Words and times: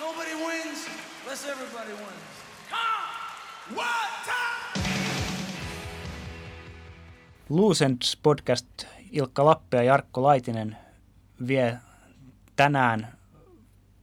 Nobody 0.00 0.34
wins 0.34 0.88
unless 1.22 1.44
everybody 1.44 1.92
wins. 1.92 2.34
Come! 2.70 3.76
One 3.76 4.14
time! 4.24 4.84
Podcast 8.22 8.66
Ilkka 9.12 9.44
Lappe 9.44 9.76
ja 9.76 9.82
Jarkko 9.82 10.22
Laitinen 10.22 10.76
vie 11.46 11.78
tänään 12.56 13.18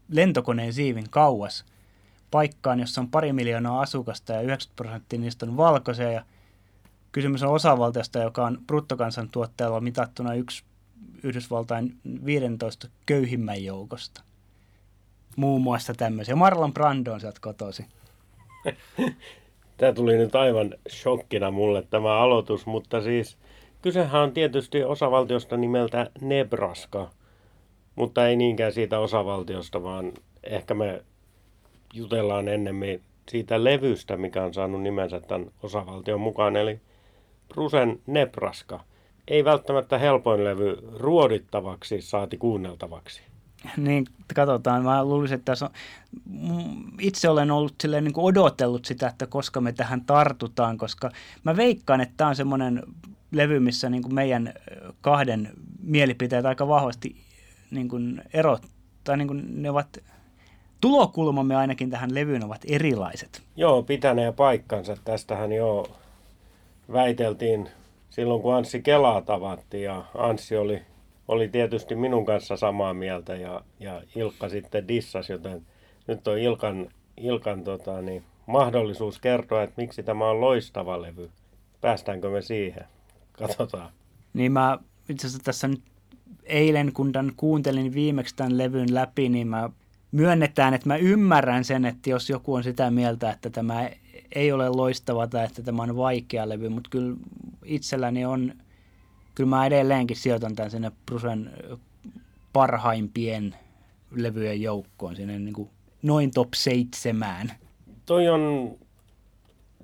lentokoneen 0.09 0.73
siivin 0.73 1.09
kauas 1.09 1.65
paikkaan, 2.31 2.79
jossa 2.79 3.01
on 3.01 3.09
pari 3.11 3.33
miljoonaa 3.33 3.81
asukasta 3.81 4.33
ja 4.33 4.41
90 4.41 4.75
prosenttia 4.75 5.19
niistä 5.19 5.45
on 5.45 5.57
valkoisia. 5.57 6.11
Ja 6.11 6.25
kysymys 7.11 7.43
on 7.43 7.53
osavaltiosta, 7.53 8.19
joka 8.19 8.45
on 8.45 8.59
bruttokansantuotteella 8.67 9.81
mitattuna 9.81 10.33
yksi 10.33 10.63
Yhdysvaltain 11.23 11.97
15 12.25 12.87
köyhimmän 13.05 13.63
joukosta. 13.63 14.21
Muun 15.35 15.61
muassa 15.61 15.93
tämmöisiä. 15.93 16.35
Marlon 16.35 16.73
Brando 16.73 17.13
on 17.13 17.19
sieltä 17.19 17.39
kotosi. 17.41 17.85
Tämä 19.77 19.93
tuli 19.93 20.17
nyt 20.17 20.35
aivan 20.35 20.73
shokkina 20.89 21.51
mulle 21.51 21.83
tämä 21.89 22.17
aloitus, 22.17 22.65
mutta 22.65 23.01
siis 23.01 23.37
kysehän 23.81 24.21
on 24.21 24.31
tietysti 24.31 24.83
osavaltiosta 24.83 25.57
nimeltä 25.57 26.09
Nebraska, 26.21 27.09
mutta 27.95 28.27
ei 28.27 28.35
niinkään 28.35 28.73
siitä 28.73 28.99
osavaltiosta, 28.99 29.83
vaan 29.83 30.11
ehkä 30.43 30.73
me 30.73 31.01
jutellaan 31.93 32.47
ennemmin 32.47 33.01
siitä 33.29 33.63
levystä, 33.63 34.17
mikä 34.17 34.43
on 34.43 34.53
saanut 34.53 34.81
nimensä 34.81 35.19
tämän 35.19 35.51
osavaltion 35.63 36.21
mukaan, 36.21 36.55
eli 36.55 36.79
Prusen 37.47 37.99
Nebraska. 38.07 38.79
Ei 39.27 39.45
välttämättä 39.45 39.97
helpoin 39.97 40.43
levy 40.43 40.77
ruodittavaksi 40.95 42.01
saati 42.01 42.37
kuunneltavaksi. 42.37 43.30
Niin, 43.77 44.05
katsotaan. 44.35 44.83
Mä 44.83 45.05
luulisin, 45.05 45.35
että 45.35 45.51
tässä 45.51 45.65
on, 45.65 45.71
itse 46.99 47.29
olen 47.29 47.51
ollut 47.51 47.75
silleen 47.81 48.03
niin 48.03 48.13
kuin 48.13 48.25
odotellut 48.25 48.85
sitä, 48.85 49.07
että 49.07 49.27
koska 49.27 49.61
me 49.61 49.71
tähän 49.71 50.01
tartutaan, 50.05 50.77
koska 50.77 51.11
mä 51.43 51.55
veikkaan, 51.55 52.01
että 52.01 52.13
tämä 52.17 52.27
on 52.27 52.35
semmoinen 52.35 52.83
levy, 53.31 53.59
missä 53.59 53.89
niin 53.89 54.03
kuin 54.03 54.15
meidän 54.15 54.53
kahden 55.01 55.49
mielipiteet 55.83 56.45
aika 56.45 56.67
vahvasti 56.67 57.15
niin 57.71 57.89
kuin 57.89 58.21
erot, 58.33 58.65
tai 59.03 59.17
niin 59.17 59.27
kuin 59.27 59.61
ne 59.61 59.69
ovat, 59.69 59.97
tulokulmamme 60.81 61.55
ainakin 61.55 61.89
tähän 61.89 62.15
levyyn 62.15 62.43
ovat 62.43 62.61
erilaiset. 62.67 63.41
Joo, 63.55 63.83
pitänee 63.83 64.31
paikkansa. 64.31 64.97
Tästähän 65.05 65.51
jo 65.51 65.87
väiteltiin 66.93 67.69
silloin, 68.09 68.41
kun 68.41 68.55
Anssi 68.55 68.81
Kelaa 68.81 69.21
tavattiin 69.21 69.83
ja 69.83 70.03
Anssi 70.17 70.57
oli 70.57 70.81
oli 71.27 71.47
tietysti 71.47 71.95
minun 71.95 72.25
kanssa 72.25 72.57
samaa 72.57 72.93
mieltä 72.93 73.35
ja, 73.35 73.61
ja 73.79 74.01
Ilkka 74.15 74.49
sitten 74.49 74.87
dissas, 74.87 75.29
joten 75.29 75.61
nyt 76.07 76.27
on 76.27 76.37
Ilkan, 76.37 76.89
Ilkan 77.17 77.63
tota, 77.63 78.01
niin, 78.01 78.23
mahdollisuus 78.45 79.19
kertoa, 79.19 79.63
että 79.63 79.81
miksi 79.81 80.03
tämä 80.03 80.29
on 80.29 80.41
loistava 80.41 81.01
levy. 81.01 81.29
Päästäänkö 81.81 82.29
me 82.29 82.41
siihen? 82.41 82.85
Katsotaan. 83.31 83.89
Niin 84.33 84.51
mä 84.51 84.77
itse 85.09 85.27
asiassa 85.27 85.43
tässä 85.43 85.67
nyt 85.67 85.81
eilen, 86.43 86.93
kun 86.93 87.11
tämän 87.11 87.31
kuuntelin 87.37 87.93
viimeksi 87.93 88.35
tämän 88.35 88.57
levyn 88.57 88.93
läpi, 88.93 89.29
niin 89.29 89.47
mä 89.47 89.69
myönnetään, 90.11 90.73
että 90.73 90.87
mä 90.87 90.97
ymmärrän 90.97 91.63
sen, 91.63 91.85
että 91.85 92.09
jos 92.09 92.29
joku 92.29 92.53
on 92.53 92.63
sitä 92.63 92.91
mieltä, 92.91 93.31
että 93.31 93.49
tämä 93.49 93.89
ei 94.35 94.51
ole 94.51 94.69
loistava 94.69 95.27
tai 95.27 95.45
että 95.45 95.63
tämä 95.63 95.83
on 95.83 95.97
vaikea 95.97 96.49
levy, 96.49 96.69
mutta 96.69 96.89
kyllä 96.89 97.15
itselläni 97.65 98.25
on– 98.25 98.53
kyllä 99.35 99.49
mä 99.49 99.65
edelleenkin 99.65 100.17
sijoitan 100.17 100.55
tämän 100.55 100.71
sinne 100.71 100.91
Brusen 101.05 101.51
parhaimpien 102.53 103.55
levyjen 104.11 104.61
joukkoon, 104.61 105.15
sinne 105.15 105.39
niin 105.39 105.53
kuin 105.53 105.69
noin 106.01 106.31
top 106.31 106.49
seitsemään. 106.55 107.51
Toi 108.05 108.29
on 108.29 108.75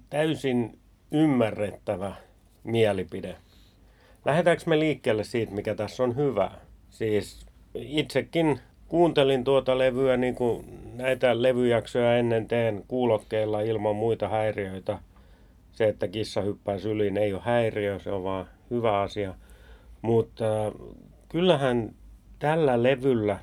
täysin 0.10 0.80
ymmärrettävä 1.12 2.16
mielipide. 2.64 3.36
Lähdetäänkö 4.26 4.64
me 4.66 4.80
liikkeelle 4.80 5.24
siitä, 5.24 5.54
mikä 5.54 5.76
tässä 5.76 6.04
on 6.04 6.16
hyvä? 6.16 6.52
Siis 6.90 7.46
itsekin 7.76 8.60
kuuntelin 8.88 9.44
tuota 9.44 9.78
levyä, 9.78 10.18
niin 10.18 10.36
kuin 10.36 10.66
näitä 10.94 11.42
levyjaksoja 11.42 12.18
ennen 12.18 12.48
teen 12.48 12.84
kuulokkeilla 12.88 13.62
ilman 13.62 13.96
muita 13.96 14.28
häiriöitä. 14.28 15.00
Se, 15.72 15.88
että 15.88 16.08
kissa 16.08 16.42
hyppää 16.42 16.80
syliin, 16.80 17.18
ei 17.18 17.34
ole 17.34 17.42
häiriö, 17.46 18.00
se 18.00 18.12
on 18.12 18.24
vaan 18.24 18.48
hyvä 18.70 19.02
asia. 19.02 19.34
Mutta 20.02 20.46
kyllähän 21.30 21.96
tällä 22.40 22.84
levyllä 22.84 23.40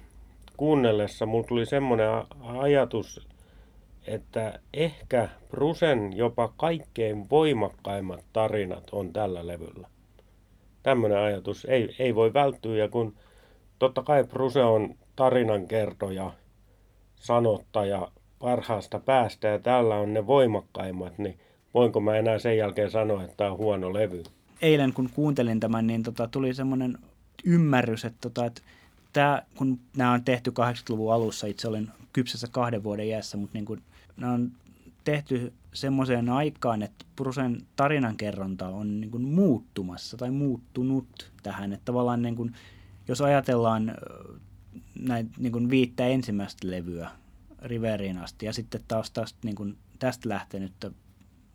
kuunnellessa 0.57 1.27
mulla 1.27 1.47
tuli 1.47 1.67
semmoinen 1.67 2.11
ajatus, 2.59 3.29
että 4.07 4.59
ehkä 4.75 5.29
Brusen 5.51 6.17
jopa 6.17 6.53
kaikkein 6.57 7.31
voimakkaimmat 7.31 8.25
tarinat 8.33 8.91
on 8.93 9.12
tällä 9.12 9.47
levyllä. 9.47 9.89
Tämmöinen 10.83 11.19
ajatus 11.19 11.65
ei, 11.65 11.97
ei 11.99 12.15
voi 12.15 12.35
välttyä 12.35 12.77
ja 12.77 12.89
kun 12.89 13.15
totta 13.79 14.03
kai 14.03 14.25
Bruse 14.25 14.65
on 14.65 14.95
tarinankertoja, 15.17 16.33
sanottaja 17.17 18.09
parhaasta 18.39 18.99
päästä 18.99 19.49
ja 19.49 19.59
tällä 19.59 19.95
on 19.95 20.15
ne 20.15 20.27
voimakkaimmat, 20.27 21.19
niin 21.19 21.39
voinko 21.75 22.01
mä 22.01 22.17
enää 22.17 22.39
sen 22.39 22.56
jälkeen 22.56 22.91
sanoa, 22.91 23.23
että 23.23 23.37
tämä 23.37 23.51
on 23.51 23.59
huono 23.59 23.93
levy? 23.93 24.23
Eilen 24.63 24.93
kun 24.93 25.11
kuuntelin 25.15 25.61
tämän, 25.61 25.87
niin 25.87 26.03
tota, 26.03 26.29
tuli 26.29 26.55
semmoinen 26.55 26.99
ymmärrys, 27.45 28.05
että, 28.05 28.19
tota, 28.21 28.47
että 28.47 28.63
tämä, 29.13 29.43
kun 29.55 29.81
nämä 29.97 30.13
on 30.13 30.25
tehty 30.25 30.51
80-luvun 30.51 31.13
alussa, 31.13 31.47
itse 31.47 31.69
olin 31.69 31.91
kypsässä 32.13 32.47
kahden 32.51 32.83
vuoden 32.83 33.07
iässä, 33.07 33.37
mutta 33.37 33.59
niin 33.59 33.65
kuin, 33.65 33.83
nämä 34.17 34.33
on 34.33 34.53
tehty 35.05 35.53
semmoiseen 35.73 36.29
aikaan, 36.29 36.83
että 36.83 37.05
Prusen 37.17 37.63
tarinankerronta 37.77 38.69
on 38.69 39.01
niin 39.01 39.11
kuin 39.11 39.25
muuttumassa 39.25 40.17
tai 40.17 40.31
muuttunut 40.31 41.33
tähän. 41.43 41.73
Että 41.73 41.85
tavallaan 41.85 42.23
niin 42.23 42.37
kuin, 42.37 42.55
jos 43.09 43.21
ajatellaan 43.21 43.95
näitä 44.99 45.31
niin 45.39 45.53
kuin 45.53 45.71
viittä 45.71 46.07
ensimmäistä 46.07 46.71
levyä 46.71 47.11
Riveriin 47.63 48.19
asti 48.19 48.47
ja 48.47 48.53
sitten 48.53 48.81
taas 48.89 49.11
tästä, 49.11 49.39
niin 49.45 49.55
kuin, 49.55 49.77
tästä 49.99 50.29
lähtenyt 50.29 50.73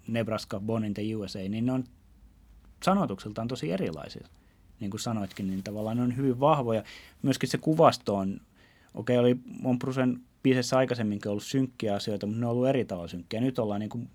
Nebraska, 0.08 0.60
Born 0.60 0.86
in 0.86 0.94
the 0.94 1.16
USA, 1.16 1.40
niin 1.40 1.66
ne 1.66 1.72
on 1.72 1.84
sanotukseltaan 2.84 3.48
tosi 3.48 3.72
erilaisia. 3.72 4.28
Niin 4.80 4.92
kuin 4.92 5.02
sanoitkin, 5.02 5.48
niin 5.48 5.64
tavallaan 5.64 5.98
ne 5.98 6.04
on 6.04 6.18
hyvin 6.18 6.40
vahvoja. 6.40 6.84
Myöskin 7.22 7.50
se 7.50 7.58
kuvasto 7.58 8.16
on, 8.16 8.42
okei, 8.94 9.18
okay, 9.18 9.32
oli 9.32 9.40
on 9.64 9.80
Prusen 9.80 10.20
biisessä 10.44 10.78
aikaisemminkin 10.78 11.32
ollut 11.32 11.44
synkkiä 11.44 11.96
asioita, 11.96 12.26
mutta 12.26 12.40
ne 12.40 12.46
on 12.46 12.52
ollut 12.52 12.68
eri 12.68 12.86
tavalla 12.86 13.08
synkkiä. 13.08 13.42
Nyt 13.42 13.60
ollaan 13.60 13.80
niin 13.80 13.90
kuin 13.90 14.10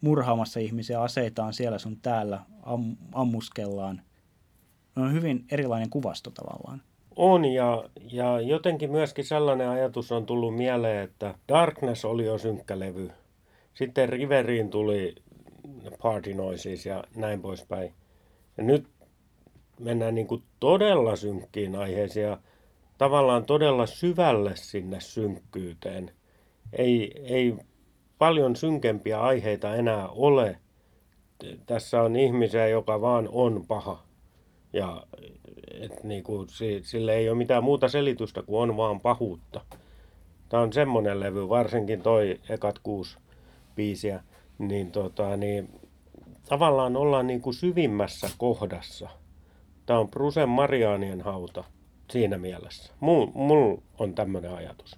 murhaamassa 0.00 0.60
ihmisiä, 0.60 1.02
aseitaan 1.02 1.52
siellä 1.52 1.78
sun 1.78 1.96
täällä, 1.96 2.40
am, 2.62 2.96
ammuskellaan. 3.12 4.02
Ne 4.96 5.02
on 5.02 5.12
hyvin 5.12 5.44
erilainen 5.50 5.90
kuvasto 5.90 6.30
tavallaan. 6.30 6.82
On 7.16 7.44
ja, 7.44 7.84
ja 8.12 8.40
jotenkin 8.40 8.90
myöskin 8.90 9.24
sellainen 9.24 9.68
ajatus 9.68 10.12
on 10.12 10.26
tullut 10.26 10.56
mieleen, 10.56 11.04
että 11.04 11.34
Darkness 11.48 12.04
oli 12.04 12.26
jo 12.26 12.38
synkkä 12.38 12.78
levy. 12.78 13.10
Sitten 13.74 14.08
Riveriin 14.08 14.70
tuli 14.70 15.14
Party 16.02 16.34
Noises 16.34 16.86
ja 16.86 17.04
näin 17.16 17.42
poispäin. 17.42 17.92
Ja 18.60 18.66
nyt 18.66 18.86
mennään 19.78 20.14
niin 20.14 20.26
kuin 20.26 20.42
todella 20.60 21.16
synkkiin 21.16 21.76
aiheisiin 21.76 22.26
ja 22.26 22.38
tavallaan 22.98 23.44
todella 23.44 23.86
syvälle 23.86 24.56
sinne 24.56 25.00
synkkyyteen. 25.00 26.10
Ei, 26.72 27.12
ei 27.24 27.56
paljon 28.18 28.56
synkempiä 28.56 29.20
aiheita 29.20 29.74
enää 29.74 30.08
ole. 30.08 30.58
Tässä 31.66 32.02
on 32.02 32.16
ihmisiä, 32.16 32.68
joka 32.68 33.00
vaan 33.00 33.28
on 33.32 33.64
paha. 33.68 34.02
Ja 34.72 35.06
et 35.72 36.04
niin 36.04 36.22
kuin, 36.22 36.48
sille 36.82 37.14
ei 37.14 37.28
ole 37.28 37.38
mitään 37.38 37.64
muuta 37.64 37.88
selitystä 37.88 38.42
kuin 38.42 38.70
on 38.70 38.76
vaan 38.76 39.00
pahuutta. 39.00 39.60
Tämä 40.48 40.62
on 40.62 40.72
semmoinen 40.72 41.20
levy, 41.20 41.48
varsinkin 41.48 42.02
toi 42.02 42.40
ekat 42.48 42.78
kuusi 42.78 43.18
biisiä, 43.74 44.22
niin, 44.58 44.92
tota, 44.92 45.36
niin 45.36 45.79
tavallaan 46.50 46.96
ollaan 46.96 47.26
niin 47.26 47.40
kuin 47.40 47.54
syvimmässä 47.54 48.30
kohdassa. 48.38 49.08
Tämä 49.86 49.98
on 49.98 50.08
Prusen 50.08 50.48
Mariaanien 50.48 51.20
hauta 51.20 51.64
siinä 52.10 52.38
mielessä. 52.38 52.92
Mulla 53.00 53.30
mul 53.34 53.76
on 53.98 54.14
tämmöinen 54.14 54.54
ajatus. 54.54 54.96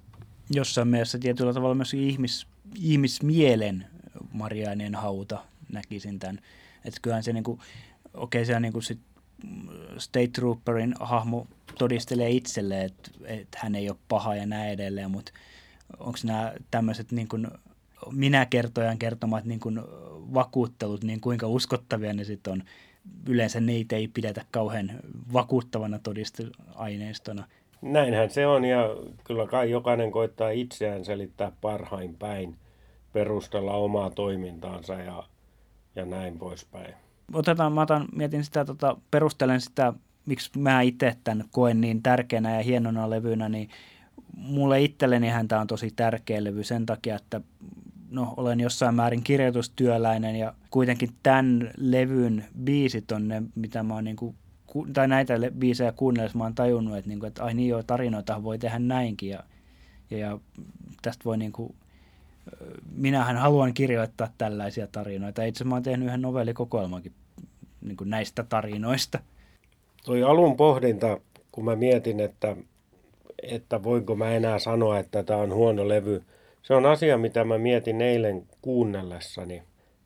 Jossain 0.50 0.88
mielessä 0.88 1.18
tietyllä 1.18 1.52
tavalla 1.52 1.74
myös 1.74 1.94
ihmis, 1.94 2.46
ihmismielen 2.80 3.86
Mariaanien 4.32 4.94
hauta 4.94 5.44
näkisin 5.72 6.18
tämän. 6.18 6.38
Että 6.84 7.00
kyllähän 7.02 7.22
se 7.22 7.32
niin 7.32 7.44
kuin, 7.44 7.60
okei 8.14 8.46
se 8.46 8.60
niin 8.60 8.72
kuin 8.72 8.82
sit 8.82 9.00
State 9.98 10.28
Trooperin 10.28 10.94
hahmo 11.00 11.46
todistelee 11.78 12.30
itselle, 12.30 12.84
että, 12.84 13.10
että 13.24 13.58
hän 13.62 13.74
ei 13.74 13.90
ole 13.90 13.98
paha 14.08 14.34
ja 14.36 14.46
näin 14.46 14.72
edelleen, 14.72 15.10
mutta 15.10 15.32
onko 15.98 16.18
nämä 16.24 16.52
tämmöiset 16.70 17.12
niin 17.12 17.28
kuin 17.28 17.48
minä 18.10 18.46
kertojan 18.46 18.98
kertomat 18.98 19.44
niin 19.44 19.60
kuin 19.60 19.80
vakuuttelut, 20.34 21.04
niin 21.04 21.20
kuinka 21.20 21.46
uskottavia 21.46 22.12
ne 22.12 22.24
sitten 22.24 22.52
on. 22.52 22.62
Yleensä 23.28 23.60
niitä 23.60 23.96
ei 23.96 24.08
pidetä 24.08 24.44
kauhean 24.50 24.90
vakuuttavana 25.32 25.98
todisteaineistona. 25.98 27.44
Näinhän 27.82 28.30
se 28.30 28.46
on 28.46 28.64
ja 28.64 28.88
kyllä 29.24 29.46
kai 29.46 29.70
jokainen 29.70 30.12
koittaa 30.12 30.50
itseään 30.50 31.04
selittää 31.04 31.52
parhain 31.60 32.16
päin, 32.16 32.56
perustella 33.12 33.72
omaa 33.72 34.10
toimintaansa 34.10 34.94
ja, 34.94 35.24
ja 35.96 36.04
näin 36.04 36.38
poispäin. 36.38 36.94
Otetaan, 37.32 37.72
mä 37.72 37.82
otan, 37.82 38.08
mietin 38.14 38.44
sitä, 38.44 38.64
tota, 38.64 38.96
perustelen 39.10 39.60
sitä, 39.60 39.92
miksi 40.26 40.58
mä 40.58 40.80
itse 40.80 41.16
tämän 41.24 41.44
koen 41.50 41.80
niin 41.80 42.02
tärkeänä 42.02 42.56
ja 42.56 42.62
hienona 42.62 43.10
levynä, 43.10 43.48
niin 43.48 43.68
mulle 44.36 44.82
itselleni 44.82 45.28
tämä 45.48 45.60
on 45.60 45.66
tosi 45.66 45.90
tärkeä 45.96 46.44
levy 46.44 46.64
sen 46.64 46.86
takia, 46.86 47.16
että 47.16 47.40
no, 48.12 48.34
olen 48.36 48.60
jossain 48.60 48.94
määrin 48.94 49.22
kirjoitustyöläinen 49.22 50.36
ja 50.36 50.54
kuitenkin 50.70 51.10
tämän 51.22 51.70
levyn 51.76 52.44
biisit 52.64 53.12
on 53.12 53.28
ne, 53.28 53.42
mitä 53.54 53.82
mä 53.82 53.94
oon 53.94 54.04
niin 54.04 54.16
kuin, 54.16 54.36
tai 54.92 55.08
näitä 55.08 55.34
biisejä 55.58 55.92
kuunnellessa 55.92 56.38
mä 56.38 56.44
oon 56.44 56.54
tajunnut, 56.54 56.96
että, 56.96 57.08
niin 57.08 57.20
kuin, 57.20 57.28
että 57.28 57.44
ai 57.44 57.54
niin 57.54 57.68
joo, 57.68 57.82
tarinoita 57.82 58.42
voi 58.42 58.58
tehdä 58.58 58.78
näinkin 58.78 59.28
ja, 59.28 59.42
ja, 60.10 60.18
ja 60.18 60.38
tästä 61.02 61.24
voi 61.24 61.38
niin 61.38 61.52
kuin, 61.52 61.74
minähän 62.94 63.36
haluan 63.36 63.74
kirjoittaa 63.74 64.28
tällaisia 64.38 64.86
tarinoita. 64.86 65.44
Itse 65.44 65.64
mä 65.64 65.74
oon 65.74 65.82
tehnyt 65.82 66.06
yhden 66.06 66.22
novellikokoelmankin 66.22 67.12
niin 67.80 67.96
kuin 67.96 68.10
näistä 68.10 68.42
tarinoista. 68.42 69.18
Toi 70.04 70.22
alun 70.22 70.56
pohdinta, 70.56 71.20
kun 71.52 71.64
mä 71.64 71.76
mietin, 71.76 72.20
että, 72.20 72.56
että 73.42 73.82
voinko 73.82 74.16
mä 74.16 74.30
enää 74.30 74.58
sanoa, 74.58 74.98
että 74.98 75.22
tämä 75.22 75.40
on 75.40 75.54
huono 75.54 75.88
levy, 75.88 76.22
se 76.62 76.74
on 76.74 76.86
asia, 76.86 77.18
mitä 77.18 77.44
mä 77.44 77.58
mietin 77.58 78.00
eilen 78.00 78.46
kuunnellessani 78.62 79.62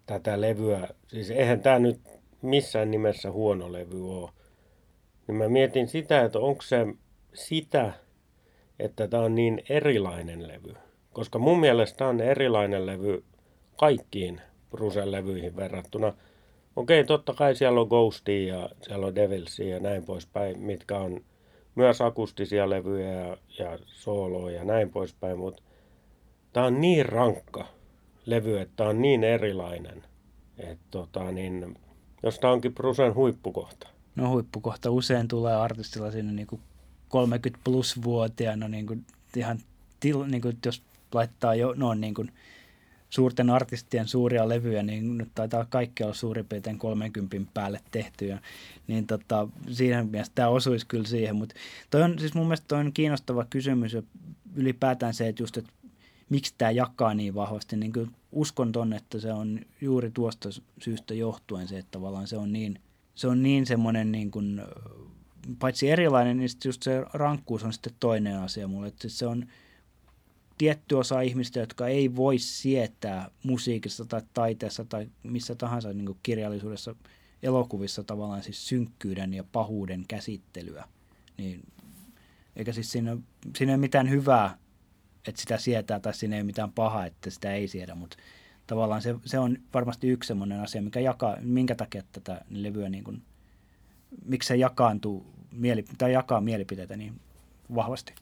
tätä 0.06 0.40
levyä. 0.40 0.88
Siis 1.06 1.30
eihän 1.30 1.60
tämä 1.60 1.78
nyt 1.78 2.00
missään 2.42 2.90
nimessä 2.90 3.30
huono 3.30 3.72
levy 3.72 4.18
ole. 4.18 4.30
Niin 5.28 5.36
mä 5.36 5.48
mietin 5.48 5.88
sitä, 5.88 6.22
että 6.22 6.38
onko 6.38 6.62
se 6.62 6.86
sitä, 7.34 7.92
että 8.78 9.08
tämä 9.08 9.22
on 9.22 9.34
niin 9.34 9.62
erilainen 9.68 10.48
levy. 10.48 10.74
Koska 11.12 11.38
mun 11.38 11.60
mielestä 11.60 12.06
on 12.06 12.20
erilainen 12.20 12.86
levy 12.86 13.24
kaikkiin 13.76 14.40
Brusen 14.70 15.12
levyihin 15.12 15.56
verrattuna. 15.56 16.12
Okei, 16.76 17.04
totta 17.04 17.34
kai 17.34 17.54
siellä 17.54 17.80
on 17.80 17.88
Ghostia 17.88 18.54
ja 18.54 18.68
siellä 18.82 19.06
on 19.06 19.14
Devilsia 19.14 19.74
ja 19.74 19.80
näin 19.80 20.04
poispäin, 20.04 20.58
mitkä 20.58 20.98
on 20.98 21.24
myös 21.74 22.00
akustisia 22.00 22.70
levyjä 22.70 23.12
ja, 23.12 23.36
ja 23.58 23.78
sooloja 23.86 24.56
ja 24.56 24.64
näin 24.64 24.90
poispäin, 24.90 25.38
mutta 25.38 25.62
tämä 26.56 26.66
on 26.66 26.80
niin 26.80 27.06
rankka 27.06 27.68
levy, 28.26 28.58
että 28.58 28.72
tämä 28.76 28.90
on 28.90 29.02
niin 29.02 29.24
erilainen, 29.24 30.02
että 30.58 30.84
tota, 30.90 31.32
niin, 31.32 31.78
jos 32.22 32.38
tämä 32.38 32.52
onkin 32.52 32.74
Brusen 32.74 33.14
huippukohta. 33.14 33.88
No 34.14 34.30
huippukohta 34.30 34.90
usein 34.90 35.28
tulee 35.28 35.54
artistilla 35.54 36.10
sinne 36.10 36.32
niin 36.32 36.46
kuin 36.46 36.60
30 37.08 37.60
plus 37.64 38.02
vuotiaana 38.02 38.68
niin 38.68 38.86
kuin 38.86 39.04
ihan 39.36 39.58
til, 40.00 40.24
niin 40.24 40.42
kuin 40.42 40.58
jos 40.66 40.82
laittaa 41.14 41.54
jo 41.54 41.74
no, 41.76 41.94
niin 41.94 42.14
kuin 42.14 42.32
suurten 43.10 43.50
artistien 43.50 44.08
suuria 44.08 44.48
levyjä, 44.48 44.82
niin 44.82 45.18
nyt 45.18 45.28
taitaa 45.34 45.66
kaikki 45.68 46.02
olla 46.02 46.14
suurin 46.14 46.46
piirtein 46.46 46.78
30 46.78 47.36
päälle 47.54 47.80
tehtyjä. 47.90 48.38
Niin 48.86 49.06
tota, 49.06 49.48
siinä 49.70 50.04
mielessä 50.04 50.32
tämä 50.34 50.48
osuisi 50.48 50.86
kyllä 50.86 51.06
siihen, 51.06 51.36
mutta 51.36 51.54
toi 51.90 52.02
on 52.02 52.18
siis 52.18 52.34
mun 52.34 52.46
mielestä 52.46 52.68
toi 52.68 52.78
on 52.78 52.92
kiinnostava 52.92 53.46
kysymys 53.50 53.92
ja 53.92 54.02
ylipäätään 54.54 55.14
se, 55.14 55.28
että 55.28 55.42
just, 55.42 55.56
että 55.56 55.72
miksi 56.28 56.54
tämä 56.58 56.70
jakaa 56.70 57.14
niin 57.14 57.34
vahvasti, 57.34 57.76
niin 57.76 57.92
kyllä 57.92 58.10
uskon 58.32 58.72
ton, 58.72 58.92
että 58.92 59.20
se 59.20 59.32
on 59.32 59.60
juuri 59.80 60.10
tuosta 60.10 60.48
syystä 60.82 61.14
johtuen 61.14 61.68
se, 61.68 61.78
että 61.78 61.90
tavallaan 61.90 62.26
se 62.26 62.36
on 62.36 62.52
niin, 62.52 62.80
se 63.14 63.28
on 63.28 63.42
niin 63.42 63.66
semmoinen 63.66 64.12
niin 64.12 64.30
kuin, 64.30 64.62
paitsi 65.58 65.90
erilainen, 65.90 66.36
niin 66.36 66.50
just 66.64 66.82
se 66.82 67.04
rankkuus 67.12 67.64
on 67.64 67.72
sitten 67.72 67.92
toinen 68.00 68.38
asia 68.38 68.68
mulle, 68.68 68.88
että 68.88 69.08
se 69.08 69.26
on, 69.26 69.46
tietty 70.58 70.94
osa 70.94 71.20
ihmistä, 71.20 71.60
jotka 71.60 71.86
ei 71.86 72.16
voi 72.16 72.38
sietää 72.38 73.30
musiikissa 73.42 74.04
tai 74.04 74.22
taiteessa 74.34 74.84
tai 74.84 75.08
missä 75.22 75.54
tahansa 75.54 75.92
niin 75.92 76.06
kuin 76.06 76.18
kirjallisuudessa, 76.22 76.94
elokuvissa 77.42 78.04
tavallaan 78.04 78.42
siis 78.42 78.68
synkkyyden 78.68 79.34
ja 79.34 79.44
pahuuden 79.44 80.04
käsittelyä. 80.08 80.84
Niin, 81.38 81.62
eikä 82.56 82.72
siis 82.72 82.92
siinä, 82.92 83.16
siinä 83.56 83.72
ei 83.72 83.78
mitään 83.78 84.10
hyvää, 84.10 84.58
että 85.28 85.40
sitä 85.40 85.58
sietää, 85.58 86.00
tai 86.00 86.14
siinä 86.14 86.36
ei 86.36 86.40
ole 86.40 86.46
mitään 86.46 86.72
pahaa, 86.72 87.06
että 87.06 87.30
sitä 87.30 87.52
ei 87.52 87.68
siedä, 87.68 87.94
mutta 87.94 88.16
tavallaan 88.66 89.02
se, 89.02 89.14
se 89.24 89.38
on 89.38 89.56
varmasti 89.74 90.08
yksi 90.08 90.28
sellainen 90.28 90.60
asia, 90.60 90.82
mikä 90.82 91.00
jakaa, 91.00 91.36
minkä 91.40 91.74
takia 91.74 92.02
tätä 92.12 92.40
levyä, 92.50 92.88
niin 92.88 93.04
kuin, 93.04 93.22
miksi 94.24 94.46
se 94.46 94.56
jakaantuu, 94.56 95.26
mieli, 95.52 95.84
tai 95.98 96.12
jakaa 96.12 96.40
mielipiteitä 96.40 96.96
niin 96.96 97.20
vahvasti. 97.74 98.14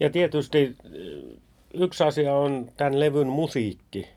Ja 0.00 0.10
tietysti 0.10 0.76
yksi 1.74 2.04
asia 2.04 2.34
on 2.34 2.68
tämän 2.76 3.00
levyn 3.00 3.26
musiikki, 3.26 4.08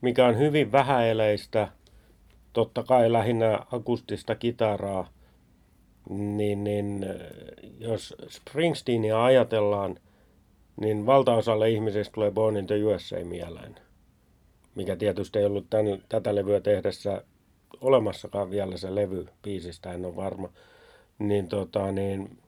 mikä 0.00 0.26
on 0.26 0.38
hyvin 0.38 0.72
vähäeleistä, 0.72 1.68
totta 2.52 2.82
kai 2.82 3.12
lähinnä 3.12 3.58
akustista 3.72 4.34
kitaraa, 4.34 5.08
niin, 6.10 6.64
niin 6.64 7.06
jos 7.78 8.14
Springsteenia 8.28 9.24
ajatellaan, 9.24 9.96
niin 10.80 11.06
valtaosalle 11.06 11.70
ihmisistä 11.70 12.12
tulee 12.12 12.30
Born 12.30 12.56
in 12.56 12.66
the 12.66 12.84
USA 12.84 13.16
mieleen, 13.24 13.74
mikä 14.74 14.96
tietysti 14.96 15.38
ei 15.38 15.44
ollut 15.44 15.66
tämän, 15.70 16.02
tätä 16.08 16.34
levyä 16.34 16.60
tehdessä 16.60 17.24
olemassakaan 17.80 18.50
vielä 18.50 18.76
se 18.76 18.94
levy 18.94 19.26
biisistä, 19.42 19.92
en 19.92 20.04
ole 20.04 20.16
varma. 20.16 20.48
Niin, 21.18 21.48
tota, 21.48 21.92
niin, 21.92 22.38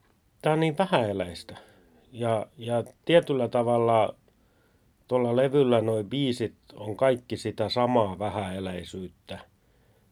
tämä 0.42 0.52
on 0.52 0.60
niin 0.60 0.78
vähäeleistä. 0.78 1.56
Ja, 2.12 2.46
ja 2.58 2.84
tietyllä 3.04 3.48
tavalla 3.48 4.14
tuolla 5.08 5.36
levyllä 5.36 5.80
nuo 5.80 6.04
biisit 6.04 6.54
on 6.74 6.96
kaikki 6.96 7.36
sitä 7.36 7.68
samaa 7.68 8.18
vähäeleisyyttä, 8.18 9.38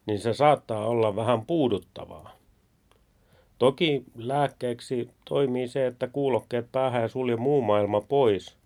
niin 0.07 0.19
se 0.19 0.35
saattaa 0.35 0.87
olla 0.87 1.17
vähän 1.17 1.47
puuduttavaa. 1.47 2.44
Toki 3.59 4.05
lääkkeeksi 4.17 5.11
toimii 5.25 5.69
se, 5.69 5.87
että 5.87 6.09
kuulokkeet 6.09 6.73
päähän 6.73 7.03
ja 7.03 7.09
sulje 7.09 7.37
muu 7.37 7.63
maailma 7.63 8.01
pois, 8.01 8.57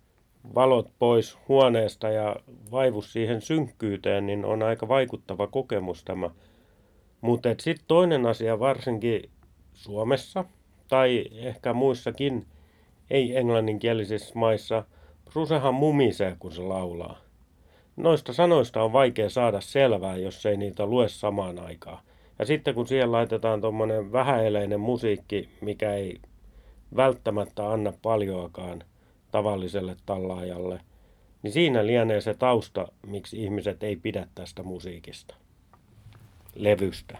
valot 0.55 0.91
pois 0.99 1.39
huoneesta 1.49 2.09
ja 2.09 2.37
vaivu 2.71 3.03
siihen 3.03 3.41
synkkyyteen, 3.41 4.27
niin 4.27 4.45
on 4.45 4.63
aika 4.63 4.89
vaikuttava 4.89 5.47
kokemus 5.47 6.05
tämä. 6.05 6.31
Mutta 7.21 7.49
sitten 7.59 7.85
toinen 7.89 8.27
asia 8.27 8.59
varsinkin 8.59 9.31
Suomessa 9.75 10.45
tai 10.89 11.25
ehkä 11.33 11.73
muissakin 11.73 12.47
ei-englanninkielisissä 13.11 14.39
maissa, 14.39 14.85
Brucehan 15.33 15.75
mumisee, 15.75 16.37
kun 16.39 16.53
se 16.53 16.63
laulaa. 16.63 17.19
Noista 17.97 18.33
sanoista 18.33 18.83
on 18.83 18.93
vaikea 18.93 19.31
saada 19.31 19.61
selvää, 19.61 20.17
jos 20.17 20.47
ei 20.47 20.57
niitä 20.57 20.87
lue 20.87 21.09
samaan 21.09 21.59
aikaan. 21.59 21.99
Ja 22.39 22.47
sitten 22.47 22.75
kun 22.75 22.89
siihen 22.89 23.13
laitetaan 23.13 23.61
tuommoinen 23.61 24.13
vähäeleinen 24.13 24.81
musiikki, 24.81 25.49
mikä 25.61 25.95
ei 25.95 26.21
välttämättä 26.97 27.71
anna 27.71 27.93
paljoakaan 28.03 28.83
tavalliselle 29.31 29.97
tallaajalle, 30.07 30.81
niin 31.43 31.53
siinä 31.53 31.87
lienee 31.87 32.21
se 32.21 32.35
tausta, 32.35 32.89
miksi 33.07 33.43
ihmiset 33.43 33.83
ei 33.83 33.97
pidä 33.97 34.27
tästä 34.35 34.63
musiikista, 34.63 35.35
levystä. 36.55 37.19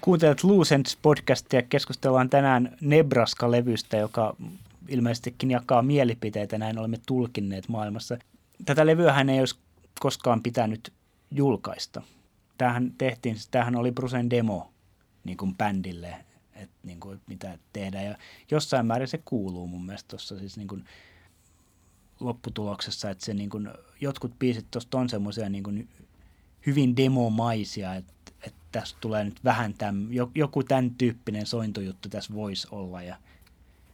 Kuuntelet 0.00 0.44
Lucents 0.44 0.98
podcastia. 1.02 1.62
Keskustellaan 1.62 2.30
tänään 2.30 2.76
Nebraska-levystä, 2.80 3.96
joka 3.96 4.36
ilmeisestikin 4.88 5.50
jakaa 5.50 5.82
mielipiteitä, 5.82 6.58
näin 6.58 6.78
olemme 6.78 6.98
tulkinneet 7.06 7.68
maailmassa. 7.68 8.18
Tätä 8.64 8.86
levyähän 8.86 9.28
ei 9.28 9.38
olisi 9.38 9.58
koskaan 10.00 10.42
pitänyt 10.42 10.92
julkaista. 11.30 12.02
Tämähän 12.58 12.92
tehtiin, 12.98 13.36
tämähän 13.50 13.76
oli 13.76 13.92
Brusen 13.92 14.30
demo 14.30 14.72
niin 15.24 15.36
kuin 15.36 15.56
bändille, 15.56 16.24
että 16.54 16.76
niin 16.82 17.00
kuin, 17.00 17.20
mitä 17.26 17.58
tehdään. 17.72 18.04
Ja 18.04 18.16
jossain 18.50 18.86
määrin 18.86 19.08
se 19.08 19.22
kuuluu 19.24 19.66
mun 19.66 19.86
mielestä 19.86 20.08
tuossa 20.08 20.38
siis 20.38 20.56
niin 20.56 20.68
kuin 20.68 20.84
lopputuloksessa, 22.20 23.10
että 23.10 23.24
se 23.24 23.34
niin 23.34 23.50
kuin, 23.50 23.70
jotkut 24.00 24.38
biisit 24.38 24.66
tuosta 24.70 24.98
on 24.98 25.08
semmoisia 25.08 25.48
niin 25.48 25.64
kuin 25.64 25.88
hyvin 26.66 26.96
demomaisia, 26.96 27.94
että 27.94 28.12
että 28.42 28.58
tässä 28.72 28.96
tulee 29.00 29.24
nyt 29.24 29.44
vähän 29.44 29.74
täm, 29.74 30.08
joku 30.34 30.62
tämän 30.62 30.90
tyyppinen 30.90 31.46
sointojuttu 31.46 32.08
tässä 32.08 32.34
voisi 32.34 32.68
olla. 32.70 33.02
Ja, 33.02 33.16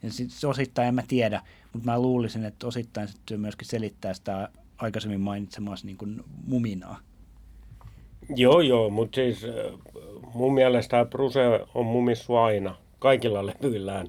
ja 0.04 0.12
sit, 0.12 0.30
osittain 0.46 0.88
en 0.88 0.94
mä 0.94 1.02
tiedä, 1.08 1.40
mutta 1.73 1.90
mä 1.90 2.00
luulisin, 2.00 2.44
että 2.44 2.66
osittain 2.66 3.08
se 3.28 3.37
myöskin 3.37 3.68
selittää 3.68 4.14
sitä 4.14 4.49
aikaisemmin 4.78 5.20
mainitsemassa 5.20 5.87
niin 5.87 6.23
muminaa. 6.46 6.99
Joo, 8.37 8.61
joo, 8.61 8.90
mutta 8.90 9.14
siis 9.14 9.44
äh, 9.44 9.80
mun 10.34 10.54
mielestä 10.54 11.04
Bruce 11.04 11.40
on 11.75 11.87
mumissu 11.87 12.37
aina, 12.37 12.76
kaikilla 12.99 13.46
levyillään. 13.46 14.06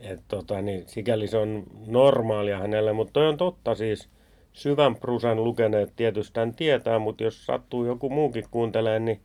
Et 0.00 0.20
tota, 0.28 0.62
niin, 0.62 0.84
sikäli 0.86 1.28
se 1.28 1.36
on 1.36 1.64
normaalia 1.86 2.58
hänelle, 2.58 2.92
mutta 2.92 3.12
toi 3.12 3.28
on 3.28 3.36
totta 3.36 3.74
siis. 3.74 4.08
syvän 4.52 4.96
Prusan 4.96 5.44
lukeneet 5.44 5.92
tietysti 5.96 6.40
tietää, 6.56 6.98
mutta 6.98 7.24
jos 7.24 7.46
sattuu 7.46 7.84
joku 7.84 8.10
muukin 8.10 8.44
kuuntelee, 8.50 8.98
niin, 8.98 9.20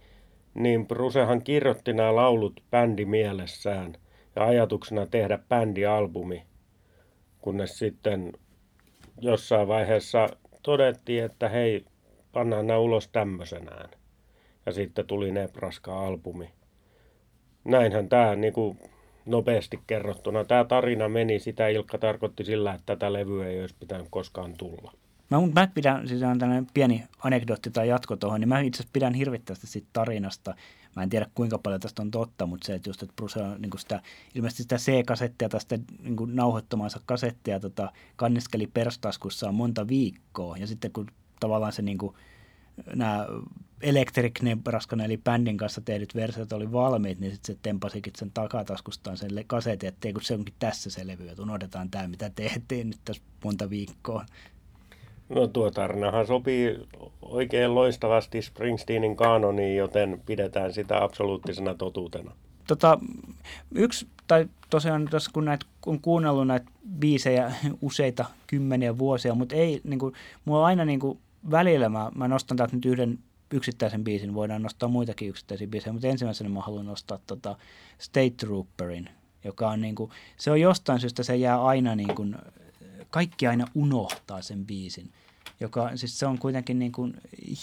niin 0.53 0.87
Prusehan 0.87 1.41
kirjoitti 1.43 1.93
nämä 1.93 2.15
laulut 2.15 2.63
bändi 2.71 3.05
mielessään 3.05 3.95
ja 4.35 4.45
ajatuksena 4.45 5.05
tehdä 5.05 5.39
bändialbumi, 5.49 6.43
kunnes 7.39 7.77
sitten 7.77 8.33
jossain 9.21 9.67
vaiheessa 9.67 10.29
todettiin, 10.63 11.23
että 11.23 11.49
hei, 11.49 11.85
pannaan 12.31 12.67
nämä 12.67 12.79
ulos 12.79 13.07
tämmöisenään. 13.07 13.89
Ja 14.65 14.71
sitten 14.71 15.07
tuli 15.07 15.31
Nebraska-albumi. 15.31 16.49
Näinhän 17.63 18.09
tämä 18.09 18.35
niin 18.35 18.53
kuin 18.53 18.79
nopeasti 19.25 19.79
kerrottuna. 19.87 20.43
Tämä 20.43 20.63
tarina 20.63 21.09
meni, 21.09 21.39
sitä 21.39 21.67
Ilkka 21.67 21.97
tarkoitti 21.97 22.43
sillä, 22.43 22.73
että 22.73 22.85
tätä 22.85 23.13
levyä 23.13 23.47
ei 23.47 23.61
olisi 23.61 23.75
pitänyt 23.79 24.07
koskaan 24.09 24.53
tulla. 24.57 24.93
Mä, 25.29 25.37
mä 25.55 25.67
pidän, 25.67 26.07
siis 26.07 26.23
on 26.23 26.39
tällainen 26.39 26.67
pieni 26.73 27.03
anekdootti 27.23 27.71
tai 27.71 27.87
jatko 27.87 28.15
tuohon, 28.15 28.39
niin 28.39 28.49
mä 28.49 28.59
itse 28.59 28.83
pidän 28.93 29.13
hirvittävästi 29.13 29.67
siitä 29.67 29.87
tarinasta. 29.93 30.55
Mä 30.95 31.03
en 31.03 31.09
tiedä 31.09 31.27
kuinka 31.35 31.57
paljon 31.57 31.81
tästä 31.81 32.01
on 32.01 32.11
totta, 32.11 32.45
mutta 32.45 32.67
se, 32.67 32.73
että 32.73 32.89
just, 32.89 33.03
että 33.03 33.15
Bruce 33.15 33.41
on 33.41 33.61
niin 33.61 33.71
sitä, 33.77 34.01
ilmeisesti 34.35 34.63
sitä 34.63 34.77
C-kasettia 34.77 35.49
tai 35.49 35.61
sitä 35.61 35.79
niin 35.99 36.35
nauhoittamansa 36.35 37.01
kasettia 37.05 37.59
tota, 37.59 37.91
kanniskeli 38.15 38.67
perstaskussaan 38.67 39.55
monta 39.55 39.87
viikkoa. 39.87 40.57
Ja 40.57 40.67
sitten 40.67 40.91
kun 40.91 41.07
tavallaan 41.39 41.73
se 41.73 41.81
niin 41.81 41.97
kuin, 41.97 42.15
nämä 42.95 43.27
Electric 43.81 44.41
Nebraskan 44.41 45.01
eli 45.01 45.17
bändin 45.17 45.57
kanssa 45.57 45.81
tehdyt 45.81 46.15
versiot 46.15 46.53
oli 46.53 46.71
valmiit, 46.71 47.19
niin 47.19 47.31
sitten 47.31 47.55
se 47.55 47.59
tempasikin 47.61 48.13
sen 48.17 48.31
takataskustaan 48.31 49.17
sen 49.17 49.29
kasetin, 49.47 49.89
että 49.89 50.13
kun 50.13 50.21
se 50.21 50.33
onkin 50.33 50.53
tässä 50.59 50.89
se 50.89 51.07
levy, 51.07 51.29
että 51.29 51.43
unohdetaan 51.43 51.89
tämä, 51.89 52.07
mitä 52.07 52.29
tehtiin 52.29 52.89
nyt 52.89 52.99
tässä 53.05 53.23
monta 53.43 53.69
viikkoa. 53.69 54.25
No 55.35 55.47
tuo 55.47 55.71
tarinahan 55.71 56.27
sopii 56.27 56.79
oikein 57.21 57.75
loistavasti 57.75 58.41
Springsteenin 58.41 59.15
kanoniin, 59.15 59.77
joten 59.77 60.21
pidetään 60.25 60.73
sitä 60.73 61.03
absoluuttisena 61.03 61.73
totuutena. 61.73 62.31
Tota, 62.67 62.99
yksi, 63.75 64.07
tai 64.27 64.47
tosiaan 64.69 65.07
tässä 65.11 65.31
kun 65.33 65.45
näitä, 65.45 65.65
on 65.85 65.99
kuunnellut 65.99 66.47
näitä 66.47 66.65
biisejä 66.99 67.51
useita 67.81 68.25
kymmeniä 68.47 68.97
vuosia, 68.97 69.35
mutta 69.35 69.55
ei, 69.55 69.81
niin 69.83 69.99
kuin, 69.99 70.13
mulla 70.45 70.65
aina 70.65 70.85
niin 70.85 70.99
kuin, 70.99 71.19
välillä, 71.51 71.89
mä, 71.89 72.11
mä 72.15 72.27
nostan 72.27 72.57
täältä 72.57 72.75
nyt 72.75 72.85
yhden 72.85 73.19
yksittäisen 73.53 74.03
biisin, 74.03 74.33
voidaan 74.33 74.61
nostaa 74.61 74.89
muitakin 74.89 75.29
yksittäisiä 75.29 75.67
biisejä, 75.67 75.93
mutta 75.93 76.07
ensimmäisenä 76.07 76.49
mä 76.49 76.61
haluan 76.61 76.85
nostaa 76.85 77.19
tota 77.27 77.55
State 77.97 78.29
Trooperin, 78.37 79.09
joka 79.43 79.69
on 79.69 79.81
niin 79.81 79.95
kuin, 79.95 80.11
se 80.37 80.51
on 80.51 80.61
jostain 80.61 80.99
syystä, 80.99 81.23
se 81.23 81.35
jää 81.35 81.63
aina 81.63 81.95
niin 81.95 82.15
kuin, 82.15 82.35
kaikki 83.11 83.47
aina 83.47 83.67
unohtaa 83.75 84.41
sen 84.41 84.65
biisin 84.65 85.11
joka 85.61 85.91
siis 85.95 86.19
se 86.19 86.25
on 86.25 86.37
kuitenkin 86.37 86.79
niin 86.79 86.91
kuin 86.91 87.13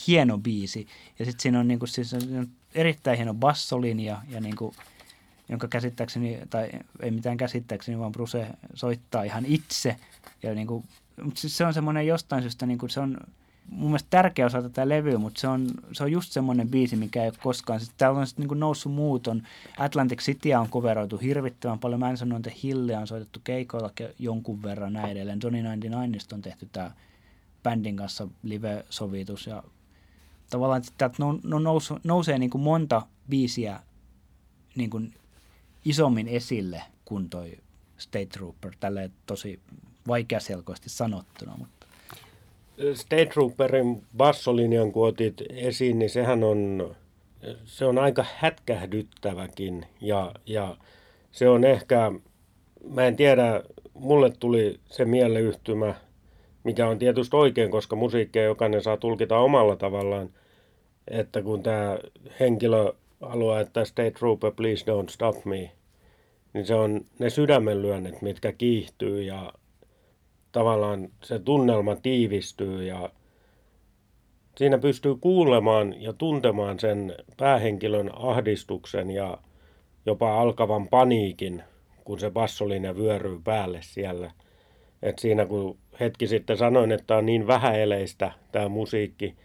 hieno 0.06 0.38
biisi. 0.38 0.86
Ja 1.18 1.24
sitten 1.24 1.42
siinä 1.42 1.60
on, 1.60 1.68
niin 1.68 1.78
kuin, 1.78 1.88
siis 1.88 2.14
on 2.14 2.48
erittäin 2.74 3.16
hieno 3.16 3.34
bassolinja, 3.34 4.22
ja 4.28 4.40
niin 4.40 4.56
kuin, 4.56 4.74
jonka 5.48 5.68
käsittääkseni, 5.68 6.38
tai 6.50 6.70
ei 7.02 7.10
mitään 7.10 7.36
käsittääkseni, 7.36 7.98
vaan 7.98 8.12
Bruce 8.12 8.46
soittaa 8.74 9.22
ihan 9.22 9.44
itse. 9.46 9.96
Ja 10.42 10.54
niin 10.54 10.66
kuin, 10.66 10.84
mutta 11.22 11.40
siis 11.40 11.56
se 11.56 11.64
on 11.64 11.74
semmoinen 11.74 12.06
jostain 12.06 12.42
syystä, 12.42 12.66
niin 12.66 12.78
kuin 12.78 12.90
se 12.90 13.00
on 13.00 13.16
mun 13.70 13.90
mielestä 13.90 14.10
tärkeä 14.10 14.46
osa 14.46 14.62
tätä 14.62 14.88
levyä, 14.88 15.18
mutta 15.18 15.40
se 15.40 15.48
on, 15.48 15.70
se 15.92 16.02
on 16.02 16.12
just 16.12 16.32
semmoinen 16.32 16.68
biisi, 16.68 16.96
mikä 16.96 17.22
ei 17.22 17.28
ole 17.28 17.38
koskaan. 17.42 17.80
Sitten 17.80 17.98
täällä 17.98 18.20
on 18.20 18.26
sitten 18.26 18.46
niin 18.48 18.60
noussut 18.60 18.92
muuton. 18.92 19.42
Atlantic 19.78 20.20
City 20.20 20.52
on 20.52 20.68
koveroitu 20.68 21.18
hirvittävän 21.18 21.78
paljon. 21.78 22.00
Mä 22.00 22.10
en 22.10 22.16
sano, 22.16 22.36
että 22.36 22.50
Hille 22.62 22.96
on 22.96 23.06
soitettu 23.06 23.40
keikoilla 23.44 23.90
jonkun 24.18 24.62
verran 24.62 24.92
näin 24.92 25.10
edelleen. 25.10 25.38
Johnny 25.42 25.60
99 25.60 26.36
on 26.36 26.42
tehty 26.42 26.68
tämä 26.72 26.90
bändin 27.62 27.96
kanssa 27.96 28.28
live-sovitus 28.42 29.46
ja 29.46 29.62
tavallaan 30.50 30.82
että 30.88 31.10
no, 31.18 31.38
no 31.44 31.58
nous, 31.58 31.94
nousee 32.04 32.38
niin 32.38 32.50
kuin 32.50 32.62
monta 32.62 33.02
biisiä 33.28 33.80
niin 34.76 34.90
kuin 34.90 35.14
isommin 35.84 36.28
esille 36.28 36.82
kuin 37.04 37.30
toi 37.30 37.58
State 37.98 38.26
Trooper, 38.26 38.72
tälle 38.80 39.10
tosi 39.26 39.60
vaikeaselkoisesti 40.08 40.88
sanottuna. 40.88 41.56
Mutta. 41.56 41.77
State 42.94 43.26
Trooperin 43.26 44.02
bassolinjan, 44.16 44.92
kun 44.92 45.08
otit 45.08 45.42
esiin, 45.50 45.98
niin 45.98 46.10
sehän 46.10 46.44
on, 46.44 46.94
se 47.64 47.84
on 47.84 47.98
aika 47.98 48.24
hätkähdyttäväkin 48.36 49.86
ja, 50.00 50.34
ja 50.46 50.76
se 51.30 51.48
on 51.48 51.64
ehkä, 51.64 52.12
mä 52.90 53.06
en 53.06 53.16
tiedä, 53.16 53.62
mulle 53.94 54.30
tuli 54.30 54.80
se 54.84 55.04
mieleyhtymä 55.04 55.94
mikä 56.68 56.88
on 56.88 56.98
tietysti 56.98 57.36
oikein, 57.36 57.70
koska 57.70 57.96
musiikkia 57.96 58.42
jokainen 58.42 58.82
saa 58.82 58.96
tulkita 58.96 59.38
omalla 59.38 59.76
tavallaan. 59.76 60.30
Että 61.10 61.42
kun 61.42 61.62
tämä 61.62 61.98
henkilö 62.40 62.92
haluaa, 63.20 63.60
että 63.60 63.84
State 63.84 64.10
Trooper, 64.10 64.52
please 64.52 64.84
don't 64.84 65.08
stop 65.08 65.44
me, 65.44 65.70
niin 66.52 66.66
se 66.66 66.74
on 66.74 67.00
ne 67.18 67.30
sydämenlyönnet, 67.30 68.22
mitkä 68.22 68.52
kiihtyy 68.52 69.22
ja 69.22 69.52
tavallaan 70.52 71.08
se 71.24 71.38
tunnelma 71.38 71.96
tiivistyy 71.96 72.84
ja 72.84 73.10
siinä 74.56 74.78
pystyy 74.78 75.16
kuulemaan 75.16 76.02
ja 76.02 76.12
tuntemaan 76.12 76.78
sen 76.78 77.14
päähenkilön 77.36 78.10
ahdistuksen 78.16 79.10
ja 79.10 79.38
jopa 80.06 80.40
alkavan 80.40 80.88
paniikin, 80.88 81.62
kun 82.04 82.20
se 82.20 82.30
bassolinja 82.30 82.96
vyöryy 82.96 83.40
päälle 83.44 83.78
siellä. 83.82 84.30
Et 85.02 85.18
siinä 85.18 85.46
kun 85.46 85.78
hetki 86.00 86.26
sitten 86.26 86.56
sanoin, 86.56 86.92
että 86.92 87.16
on 87.16 87.26
niin 87.26 87.46
vähäeleistä 87.46 88.32
tämä 88.52 88.68
musiikki, 88.68 89.36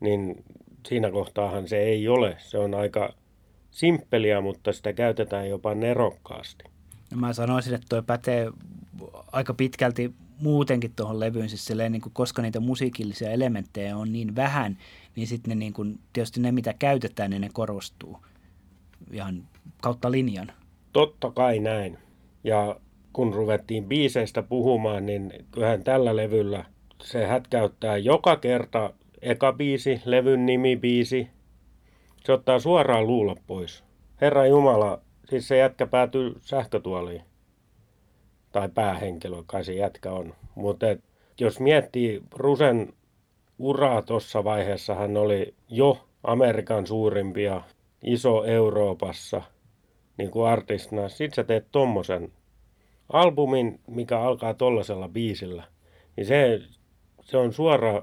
niin 0.00 0.44
siinä 0.86 1.10
kohtaahan 1.10 1.68
se 1.68 1.78
ei 1.78 2.08
ole. 2.08 2.36
Se 2.38 2.58
on 2.58 2.74
aika 2.74 3.14
simppeliä, 3.70 4.40
mutta 4.40 4.72
sitä 4.72 4.92
käytetään 4.92 5.48
jopa 5.48 5.74
nerokkaasti. 5.74 6.64
Mä 7.14 7.32
sanoisin, 7.32 7.74
että 7.74 7.86
tuo 7.88 8.02
pätee 8.02 8.50
aika 9.32 9.54
pitkälti 9.54 10.12
muutenkin 10.42 10.92
tuohon 10.96 11.20
levyyn, 11.20 11.48
siis 11.48 11.64
silleen, 11.64 11.92
niin 11.92 12.02
kuin, 12.02 12.12
koska 12.12 12.42
niitä 12.42 12.60
musiikillisia 12.60 13.30
elementtejä 13.30 13.96
on 13.96 14.12
niin 14.12 14.36
vähän, 14.36 14.78
niin 15.16 15.26
sitten 15.26 15.58
niin 15.58 15.74
tietysti 16.12 16.40
ne, 16.40 16.52
mitä 16.52 16.74
käytetään, 16.78 17.30
niin 17.30 17.40
ne 17.40 17.50
korostuu 17.52 18.18
ihan 19.12 19.42
kautta 19.82 20.10
linjan. 20.10 20.52
Totta 20.92 21.30
kai 21.30 21.58
näin. 21.58 21.98
Ja 22.44 22.76
kun 23.12 23.34
ruvettiin 23.34 23.84
biiseistä 23.84 24.42
puhumaan, 24.42 25.06
niin 25.06 25.32
kyllähän 25.50 25.84
tällä 25.84 26.16
levyllä 26.16 26.64
se 27.02 27.26
hätkäyttää 27.26 27.96
joka 27.96 28.36
kerta 28.36 28.92
eka 29.22 29.52
biisi, 29.52 30.00
levyn 30.04 30.46
nimi 30.46 30.76
biisi. 30.76 31.28
Se 32.24 32.32
ottaa 32.32 32.58
suoraan 32.58 33.06
luulla 33.06 33.36
pois. 33.46 33.84
Herra 34.20 34.46
Jumala, 34.46 35.00
siis 35.28 35.48
se 35.48 35.56
jätkä 35.56 35.86
päätyy 35.86 36.34
sähkötuoliin. 36.40 37.22
Tai 38.52 38.68
päähenkilö, 38.68 39.42
kai 39.46 39.64
se 39.64 39.72
jätkä 39.72 40.12
on. 40.12 40.34
Mutta 40.54 40.86
jos 41.40 41.60
miettii 41.60 42.22
Rusen 42.34 42.92
uraa 43.58 44.02
tuossa 44.02 44.44
vaiheessa, 44.44 44.94
hän 44.94 45.16
oli 45.16 45.54
jo 45.68 46.06
Amerikan 46.24 46.86
suurimpia, 46.86 47.62
iso 48.02 48.44
Euroopassa, 48.44 49.42
niin 50.18 50.30
kuin 50.30 50.48
artistina. 50.48 51.08
Sitten 51.08 51.34
sä 51.34 51.44
teet 51.44 51.66
tommosen 51.72 52.32
albumin, 53.08 53.80
mikä 53.86 54.20
alkaa 54.20 54.54
tollasella 54.54 55.08
biisillä, 55.08 55.64
niin 56.16 56.26
se, 56.26 56.60
se 57.20 57.36
on 57.36 57.52
suora, 57.52 58.02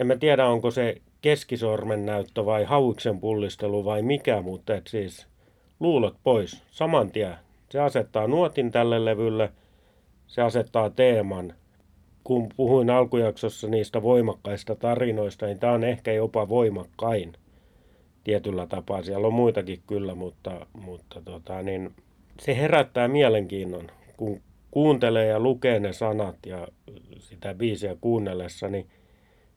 en 0.00 0.06
mä 0.06 0.16
tiedä 0.16 0.46
onko 0.46 0.70
se 0.70 0.96
keskisormen 1.20 2.06
näyttö 2.06 2.44
vai 2.44 2.64
hauiksen 2.64 3.20
pullistelu 3.20 3.84
vai 3.84 4.02
mikä, 4.02 4.42
mutta 4.42 4.74
et 4.74 4.86
siis 4.86 5.26
luulot 5.80 6.16
pois 6.24 6.62
saman 6.70 7.10
tien. 7.10 7.36
Se 7.72 7.80
asettaa 7.80 8.26
nuotin 8.26 8.70
tälle 8.70 9.04
levylle, 9.04 9.50
se 10.26 10.42
asettaa 10.42 10.90
teeman. 10.90 11.54
Kun 12.24 12.48
puhuin 12.56 12.90
alkujaksossa 12.90 13.68
niistä 13.68 14.02
voimakkaista 14.02 14.74
tarinoista, 14.74 15.46
niin 15.46 15.58
tämä 15.58 15.72
on 15.72 15.84
ehkä 15.84 16.12
jopa 16.12 16.48
voimakkain 16.48 17.32
tietyllä 18.24 18.66
tapaa. 18.66 19.02
Siellä 19.02 19.26
on 19.26 19.34
muitakin 19.34 19.82
kyllä, 19.86 20.14
mutta, 20.14 20.66
mutta 20.72 21.22
tota, 21.24 21.62
niin, 21.62 21.94
se 22.40 22.56
herättää 22.56 23.08
mielenkiinnon, 23.08 23.90
kun 24.16 24.40
kuuntelee 24.70 25.26
ja 25.26 25.40
lukee 25.40 25.80
ne 25.80 25.92
sanat 25.92 26.36
ja 26.46 26.68
sitä 27.18 27.54
biisiä 27.54 27.96
kuunnellessa, 28.00 28.68
niin 28.68 28.86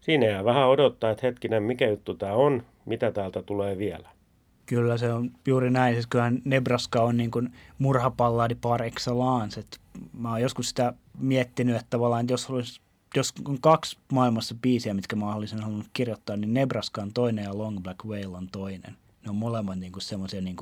siinä 0.01 0.25
jää 0.25 0.45
vähän 0.45 0.69
odottaa, 0.69 1.11
että 1.11 1.27
hetkinen, 1.27 1.63
mikä 1.63 1.87
juttu 1.87 2.13
tämä 2.13 2.33
on, 2.33 2.63
mitä 2.85 3.11
täältä 3.11 3.41
tulee 3.41 3.77
vielä. 3.77 4.14
Kyllä 4.65 4.97
se 4.97 5.13
on 5.13 5.31
juuri 5.47 5.69
näin. 5.69 5.95
Siis 5.95 6.07
kyllähän 6.07 6.41
Nebraska 6.45 7.01
on 7.01 7.17
niin 7.17 7.31
kuin 7.31 7.53
murhapalladi 7.79 8.55
par 8.55 8.83
excellence. 8.83 9.59
Et 9.59 9.79
mä 10.13 10.29
oon 10.29 10.41
joskus 10.41 10.69
sitä 10.69 10.93
miettinyt, 11.17 11.75
että 11.75 11.87
tavallaan 11.89 12.21
että 12.21 12.33
jos, 12.33 12.49
olisi, 12.49 12.81
jos 13.15 13.33
on 13.47 13.61
kaksi 13.61 13.97
maailmassa 14.11 14.55
biisiä, 14.61 14.93
mitkä 14.93 15.15
mä 15.15 15.35
olisin 15.35 15.61
halunnut 15.61 15.87
kirjoittaa, 15.93 16.37
niin 16.37 16.53
Nebraska 16.53 17.01
on 17.01 17.13
toinen 17.13 17.43
ja 17.43 17.57
Long 17.57 17.79
Black 17.79 18.05
Whale 18.05 18.37
on 18.37 18.47
toinen. 18.51 18.97
Ne 19.23 19.29
on 19.29 19.35
molemmat 19.35 19.79
niin 19.79 19.91
semmoisia 19.97 20.41
niin 20.41 20.55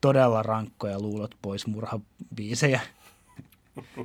todella 0.00 0.42
rankkoja 0.42 1.00
luulot 1.00 1.34
pois 1.42 1.66
murhabiisejä. 1.66 2.80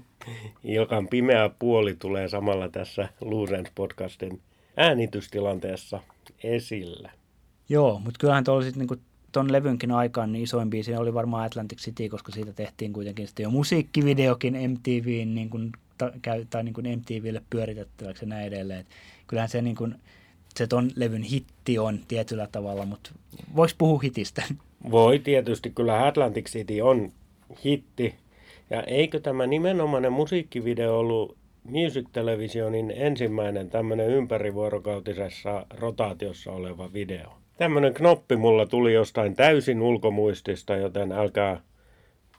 Ilkan 0.64 1.08
pimeä 1.08 1.50
puoli 1.60 1.96
tulee 1.96 2.28
samalla 2.28 2.70
tässä 2.70 3.10
Luusens 3.22 3.72
podcastin 3.76 4.42
äänitystilanteessa 4.78 6.00
esillä. 6.44 7.12
Joo, 7.69 8.00
mutta 8.00 8.17
kyllähän 8.19 8.43
tuolla 8.43 8.63
sitten 8.63 8.79
niinku 8.79 8.95
ton 9.31 9.51
levynkin 9.51 9.91
aikaan 9.91 10.31
niin 10.31 10.43
isoin 10.43 10.69
biisi 10.69 10.95
oli 10.95 11.13
varmaan 11.13 11.45
Atlantic 11.45 11.79
City, 11.79 12.10
koska 12.10 12.31
siitä 12.31 12.53
tehtiin 12.53 12.93
kuitenkin 12.93 13.27
sitten 13.27 13.43
jo 13.43 13.50
musiikkivideokin 13.50 14.53
MTVin 14.72 15.36
niin 15.36 15.50
kuin, 15.50 15.72
ta, 15.98 16.12
tai 16.50 16.63
niin 16.63 16.74
kuin 16.74 17.00
MTVlle 17.00 17.41
pyöritettäväksi 17.50 18.25
ja 18.25 18.29
näin 18.29 18.48
edelleen. 18.48 18.79
Et 18.79 18.88
kyllähän 19.27 19.50
se, 19.50 19.62
niin 19.62 19.75
kuin, 19.75 19.95
se 20.55 20.67
ton 20.67 20.91
levyn 20.95 21.24
hitti 21.24 21.79
on 21.79 22.00
tietyllä 22.07 22.48
tavalla, 22.51 22.86
mutta 22.86 23.12
voisi 23.55 23.75
puhua 23.77 24.00
hitistä? 24.00 24.43
Voi 24.91 25.19
tietysti, 25.19 25.69
kyllä 25.69 26.07
Atlantic 26.07 26.50
City 26.50 26.81
on 26.81 27.12
hitti. 27.65 28.15
Ja 28.69 28.84
eikö 28.84 29.19
tämä 29.19 29.45
nimenomainen 29.45 30.13
musiikkivideo 30.13 31.00
ollut 31.00 31.38
Music 31.63 32.07
Televisionin 32.12 32.93
ensimmäinen 32.95 33.69
tämmöinen 33.69 34.10
ympärivuorokautisessa 34.10 35.65
rotaatiossa 35.69 36.51
oleva 36.51 36.93
video? 36.93 37.45
Tämmöinen 37.58 37.94
knoppi 37.94 38.36
mulla 38.36 38.66
tuli 38.66 38.94
jostain 38.94 39.36
täysin 39.36 39.82
ulkomuistista, 39.82 40.76
joten 40.76 41.12
älkää 41.12 41.62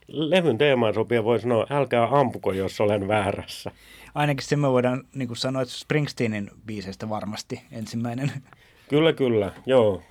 levyn 0.08 0.58
teemaan 0.58 0.94
sopia 0.94 1.24
voi 1.24 1.40
sanoa, 1.40 1.66
älkää 1.70 2.08
ampuko, 2.10 2.52
jos 2.52 2.80
olen 2.80 3.08
väärässä. 3.08 3.70
Ainakin 4.14 4.46
se 4.46 4.56
me 4.56 4.70
voidaan 4.70 5.04
niin 5.14 5.28
kuin 5.28 5.36
sanoa, 5.36 5.62
että 5.62 5.74
Springsteenin 5.74 6.50
biiseistä 6.66 7.08
varmasti 7.08 7.62
ensimmäinen. 7.72 8.32
Kyllä, 8.88 9.12
kyllä, 9.12 9.52
joo. 9.66 10.02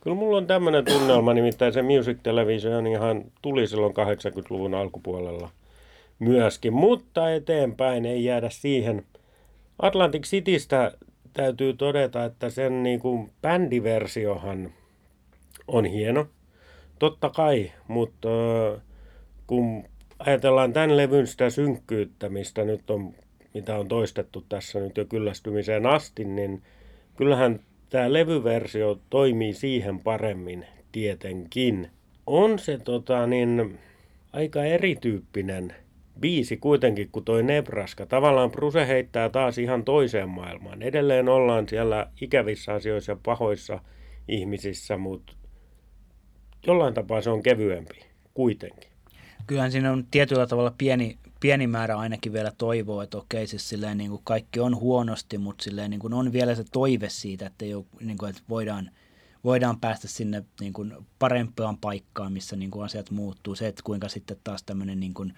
Kyllä 0.00 0.16
mulla 0.16 0.36
on 0.36 0.46
tämmöinen 0.46 0.84
tunnelma, 0.84 1.34
nimittäin 1.34 1.72
se 1.72 1.82
Music 1.82 2.18
Television 2.22 2.86
ihan 2.86 3.24
tuli 3.42 3.66
silloin 3.66 3.92
80-luvun 3.92 4.74
alkupuolella 4.74 5.50
myöskin, 6.18 6.72
mutta 6.72 7.34
eteenpäin 7.34 8.06
ei 8.06 8.24
jäädä 8.24 8.50
siihen. 8.50 9.04
Atlantic 9.82 10.26
Citystä 10.26 10.92
täytyy 11.32 11.74
todeta, 11.74 12.24
että 12.24 12.50
sen 12.50 12.82
niin 12.82 13.00
kuin 13.00 13.30
bändiversiohan 13.42 14.72
on 15.68 15.84
hieno. 15.84 16.26
Totta 16.98 17.30
kai, 17.30 17.72
mutta 17.88 18.28
kun 19.46 19.84
ajatellaan 20.18 20.72
tämän 20.72 20.96
levyn 20.96 21.26
sitä 21.26 21.50
synkkyyttä, 21.50 22.28
mistä 22.28 22.64
nyt 22.64 22.90
on, 22.90 23.14
mitä 23.54 23.76
on 23.76 23.88
toistettu 23.88 24.44
tässä 24.48 24.80
nyt 24.80 24.96
jo 24.96 25.04
kyllästymiseen 25.04 25.86
asti, 25.86 26.24
niin 26.24 26.62
kyllähän 27.16 27.60
tämä 27.90 28.12
levyversio 28.12 29.00
toimii 29.10 29.52
siihen 29.52 30.00
paremmin 30.00 30.66
tietenkin. 30.92 31.90
On 32.26 32.58
se 32.58 32.78
tota, 32.78 33.26
niin, 33.26 33.78
aika 34.32 34.64
erityyppinen 34.64 35.74
biisi 36.20 36.56
kuitenkin 36.56 37.08
kuin 37.12 37.24
toi 37.24 37.42
Nebraska. 37.42 38.06
Tavallaan 38.06 38.50
Bruse 38.50 38.86
heittää 38.86 39.28
taas 39.28 39.58
ihan 39.58 39.84
toiseen 39.84 40.28
maailmaan. 40.28 40.82
Edelleen 40.82 41.28
ollaan 41.28 41.68
siellä 41.68 42.06
ikävissä 42.20 42.74
asioissa 42.74 43.12
ja 43.12 43.18
pahoissa 43.22 43.80
ihmisissä, 44.28 44.96
mutta 44.96 45.32
jollain 46.66 46.94
tapaa 46.94 47.20
se 47.20 47.30
on 47.30 47.42
kevyempi 47.42 48.00
kuitenkin. 48.34 48.90
Kyllähän 49.46 49.72
siinä 49.72 49.92
on 49.92 50.06
tietyllä 50.10 50.46
tavalla 50.46 50.74
pieni, 50.78 51.18
pieni 51.40 51.66
määrä 51.66 51.96
ainakin 51.98 52.32
vielä 52.32 52.52
toivoa, 52.58 53.02
että 53.02 53.18
okei, 53.18 53.46
siis 53.46 53.68
silleen 53.68 53.98
niin 53.98 54.10
kuin 54.10 54.20
kaikki 54.24 54.60
on 54.60 54.76
huonosti, 54.76 55.38
mutta 55.38 55.64
silleen 55.64 55.90
niin 55.90 56.00
kuin 56.00 56.14
on 56.14 56.32
vielä 56.32 56.54
se 56.54 56.64
toive 56.72 57.08
siitä, 57.08 57.46
että, 57.46 57.64
jo, 57.64 57.86
niin 58.00 58.18
kuin, 58.18 58.30
että 58.30 58.42
voidaan, 58.48 58.90
voidaan 59.44 59.80
päästä 59.80 60.08
sinne 60.08 60.44
niin 60.60 60.72
kuin 60.72 60.92
parempaan 61.18 61.78
paikkaan, 61.78 62.32
missä 62.32 62.56
niin 62.56 62.70
kuin 62.70 62.84
asiat 62.84 63.10
muuttuu. 63.10 63.54
Se, 63.54 63.66
että 63.66 63.82
kuinka 63.84 64.08
sitten 64.08 64.36
taas 64.44 64.62
tämmöinen 64.62 65.00
niin 65.00 65.14
kuin 65.14 65.32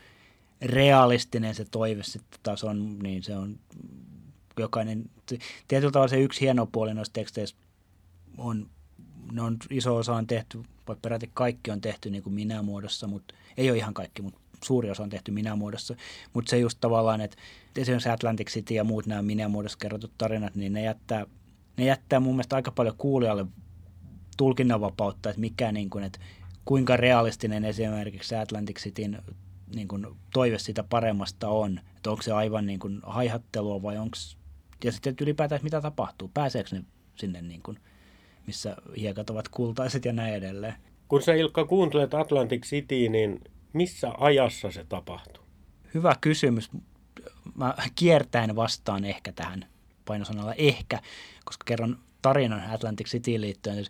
realistinen 0.63 1.55
se 1.55 1.65
toive 1.65 2.03
sitten 2.03 2.41
taas 2.43 2.65
on, 2.65 2.99
niin 2.99 3.23
se 3.23 3.37
on 3.37 3.59
jokainen, 4.59 5.05
tietyllä 5.69 5.93
tavalla 5.93 6.09
se 6.09 6.21
yksi 6.21 6.41
hieno 6.41 6.67
puoli 6.67 6.95
noissa 6.95 7.13
teksteissä 7.13 7.57
on, 8.39 8.71
ne 9.33 9.43
on 9.43 9.57
iso 9.71 9.97
osa 9.97 10.15
on 10.15 10.27
tehty, 10.27 10.63
vai 10.89 10.97
peräti 11.03 11.31
kaikki 11.35 11.71
on 11.71 11.81
tehty 11.81 12.11
niin 12.11 12.23
kuin 12.23 12.35
minä 12.35 12.63
muodossa, 12.63 13.07
mutta 13.07 13.35
ei 13.57 13.71
ole 13.71 13.79
ihan 13.79 13.95
kaikki, 13.95 14.23
mutta 14.23 14.41
suuri 14.65 14.91
osa 14.91 15.03
on 15.03 15.11
tehty 15.11 15.31
minä 15.31 15.57
muodossa. 15.57 15.97
Mutta 16.33 16.51
se 16.51 16.59
just 16.59 16.79
tavallaan, 16.81 17.21
että 17.21 17.37
esimerkiksi 17.77 18.09
Atlantic 18.09 18.51
City 18.51 18.75
ja 18.75 18.85
muut 18.85 19.07
nämä 19.07 19.23
minä 19.23 19.49
muodossa 19.49 19.79
kerrotut 19.79 20.13
tarinat, 20.19 20.55
niin 20.55 20.73
ne 20.73 20.83
jättää, 20.83 21.27
ne 21.77 21.85
jättää 21.85 22.21
mun 22.21 22.35
mielestä 22.35 22.57
aika 22.57 22.71
paljon 22.71 22.97
kuulijalle 22.99 23.47
tulkinnanvapautta, 24.37 25.31
että 25.31 25.41
mikä 25.41 25.73
niin 25.73 25.91
kuin, 25.91 26.05
että 26.05 26.19
kuinka 26.65 26.97
realistinen 26.97 27.65
esimerkiksi 27.65 28.35
Atlantic 28.35 28.81
Cityn 28.81 29.23
niin 29.75 29.89
kuin 29.89 30.07
toive 30.33 30.59
siitä 30.59 30.83
paremmasta 30.83 31.49
on. 31.49 31.81
Että 31.97 32.11
onko 32.11 32.23
se 32.23 32.33
aivan 32.33 32.67
niin 32.67 32.79
kuin 32.79 33.01
haihattelua 33.03 33.83
vai 33.83 33.99
onko... 33.99 34.17
Ja 34.85 34.93
sitten 34.93 35.15
ylipäätään, 35.21 35.61
mitä 35.63 35.81
tapahtuu. 35.81 36.31
Pääseekö 36.35 36.69
ne 36.73 36.85
sinne, 37.15 37.43
niin 37.43 37.63
kuin, 37.63 37.79
missä 38.47 38.77
hiekat 38.97 39.31
ovat 39.31 39.49
kultaiset 39.49 40.05
ja 40.05 40.13
näin 40.13 40.35
edelleen. 40.35 40.75
Kun 41.09 41.23
sä 41.23 41.35
Ilkka 41.35 41.65
kuuntelet 41.65 42.15
Atlantic 42.15 42.67
City, 42.67 43.09
niin 43.09 43.41
missä 43.73 44.13
ajassa 44.19 44.71
se 44.71 44.85
tapahtuu? 44.85 45.45
Hyvä 45.95 46.17
kysymys. 46.21 46.71
Mä 47.55 47.75
kiertäen 47.95 48.57
vastaan 48.57 49.05
ehkä 49.05 49.33
tähän 49.33 49.67
painosanalla 50.05 50.55
ehkä, 50.55 50.99
koska 51.45 51.65
kerron 51.65 51.99
tarinan 52.23 52.71
Atlantic 52.71 53.07
City 53.07 53.41
liittyen. 53.41 53.85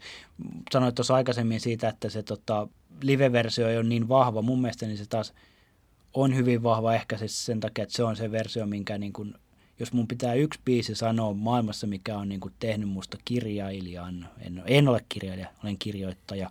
Sanoit 0.72 0.94
tuossa 0.94 1.14
aikaisemmin 1.14 1.60
siitä, 1.60 1.88
että 1.88 2.08
se 2.08 2.22
tota, 2.22 2.68
live-versio 3.02 3.68
ei 3.68 3.76
ole 3.76 3.84
niin 3.84 4.08
vahva. 4.08 4.42
Mun 4.42 4.60
mielestä 4.60 4.86
niin 4.86 4.98
se 4.98 5.06
taas 5.06 5.34
on 6.14 6.36
hyvin 6.36 6.62
vahva 6.62 6.94
ehkä 6.94 7.18
siis 7.18 7.46
sen 7.46 7.60
takia, 7.60 7.82
että 7.82 7.96
se 7.96 8.04
on 8.04 8.16
se 8.16 8.32
versio, 8.32 8.66
minkä 8.66 8.98
niin 8.98 9.12
kuin, 9.12 9.34
jos 9.78 9.92
mun 9.92 10.08
pitää 10.08 10.34
yksi 10.34 10.60
biisi 10.64 10.94
sanoa 10.94 11.34
maailmassa, 11.34 11.86
mikä 11.86 12.18
on 12.18 12.28
niin 12.28 12.40
kuin 12.40 12.54
tehnyt 12.58 12.88
musta 12.88 13.18
kirjailijan, 13.24 14.28
en, 14.38 14.62
en 14.66 14.88
ole 14.88 15.04
kirjailija, 15.08 15.48
olen 15.64 15.78
kirjoittaja, 15.78 16.50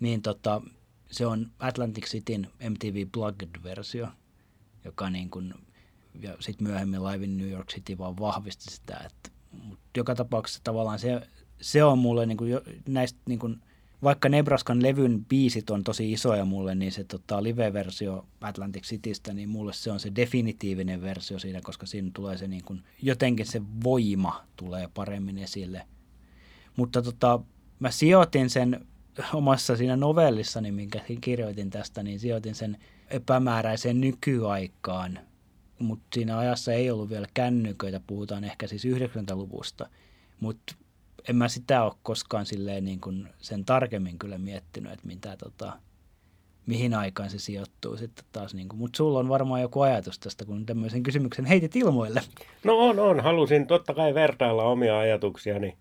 niin 0.00 0.22
tota, 0.22 0.62
se 1.10 1.26
on 1.26 1.50
Atlantic 1.58 2.04
Cityn 2.04 2.50
MTV 2.70 3.06
Plugged-versio, 3.12 4.08
joka 4.84 5.10
niin 5.10 5.30
kuin, 5.30 5.54
ja 6.20 6.36
sitten 6.40 6.66
myöhemmin 6.66 7.04
Live 7.04 7.24
in 7.24 7.36
New 7.36 7.50
York 7.50 7.68
City 7.68 7.98
vaan 7.98 8.18
vahvisti 8.18 8.64
sitä, 8.74 9.00
että 9.06 9.30
mutta 9.62 9.84
joka 9.96 10.14
tapauksessa 10.14 10.60
tavallaan 10.64 10.98
se, 10.98 11.20
se 11.60 11.84
on 11.84 11.98
mulle 11.98 12.26
niin 12.26 12.36
kuin 12.36 12.52
näistä 12.88 13.18
niin 13.28 13.38
kuin, 13.38 13.62
vaikka 14.02 14.28
Nebraskan 14.28 14.82
levyn 14.82 15.24
biisit 15.24 15.70
on 15.70 15.84
tosi 15.84 16.12
isoja 16.12 16.44
mulle, 16.44 16.74
niin 16.74 16.92
se 16.92 17.04
tota, 17.04 17.42
live-versio 17.42 18.26
Atlantic 18.40 18.84
Citystä, 18.84 19.34
niin 19.34 19.48
mulle 19.48 19.72
se 19.72 19.92
on 19.92 20.00
se 20.00 20.12
definitiivinen 20.16 21.02
versio 21.02 21.38
siinä, 21.38 21.60
koska 21.60 21.86
siinä 21.86 22.10
tulee 22.14 22.38
se 22.38 22.48
niin 22.48 22.64
kuin, 22.64 22.82
jotenkin 23.02 23.46
se 23.46 23.62
voima 23.84 24.44
tulee 24.56 24.88
paremmin 24.94 25.38
esille. 25.38 25.82
Mutta 26.76 27.02
tota, 27.02 27.40
mä 27.78 27.90
sijoitin 27.90 28.50
sen 28.50 28.86
omassa 29.32 29.76
siinä 29.76 29.96
novellissani, 29.96 30.72
minkä 30.72 31.00
kirjoitin 31.20 31.70
tästä, 31.70 32.02
niin 32.02 32.20
sijoitin 32.20 32.54
sen 32.54 32.78
epämääräiseen 33.10 34.00
nykyaikaan. 34.00 35.18
Mutta 35.78 36.06
siinä 36.14 36.38
ajassa 36.38 36.72
ei 36.72 36.90
ollut 36.90 37.10
vielä 37.10 37.26
kännyköitä, 37.34 38.00
puhutaan 38.06 38.44
ehkä 38.44 38.66
siis 38.66 38.84
90-luvusta. 38.84 39.88
Mutta 40.40 40.74
en 41.28 41.36
mä 41.36 41.48
sitä 41.48 41.82
ole 41.82 41.92
koskaan 42.02 42.46
silleen 42.46 42.84
niin 42.84 43.00
kuin 43.00 43.28
sen 43.38 43.64
tarkemmin 43.64 44.18
kyllä 44.18 44.38
miettinyt, 44.38 44.92
että 44.92 45.06
mitä, 45.06 45.36
tota, 45.36 45.72
mihin 46.66 46.94
aikaan 46.94 47.30
se 47.30 47.38
sijoittuu 47.38 47.96
sitten 47.96 48.24
taas. 48.32 48.54
Niin 48.54 48.68
kuin. 48.68 48.78
Mutta 48.78 48.96
sulla 48.96 49.18
on 49.18 49.28
varmaan 49.28 49.60
joku 49.60 49.80
ajatus 49.80 50.18
tästä, 50.18 50.44
kun 50.44 50.66
tämmöisen 50.66 51.02
kysymyksen 51.02 51.44
heitit 51.44 51.76
ilmoille. 51.76 52.20
No 52.64 52.78
on, 52.78 52.98
on. 52.98 53.20
Halusin 53.20 53.66
totta 53.66 53.94
kai 53.94 54.14
vertailla 54.14 54.64
omia 54.64 54.98
ajatuksiani. 54.98 55.76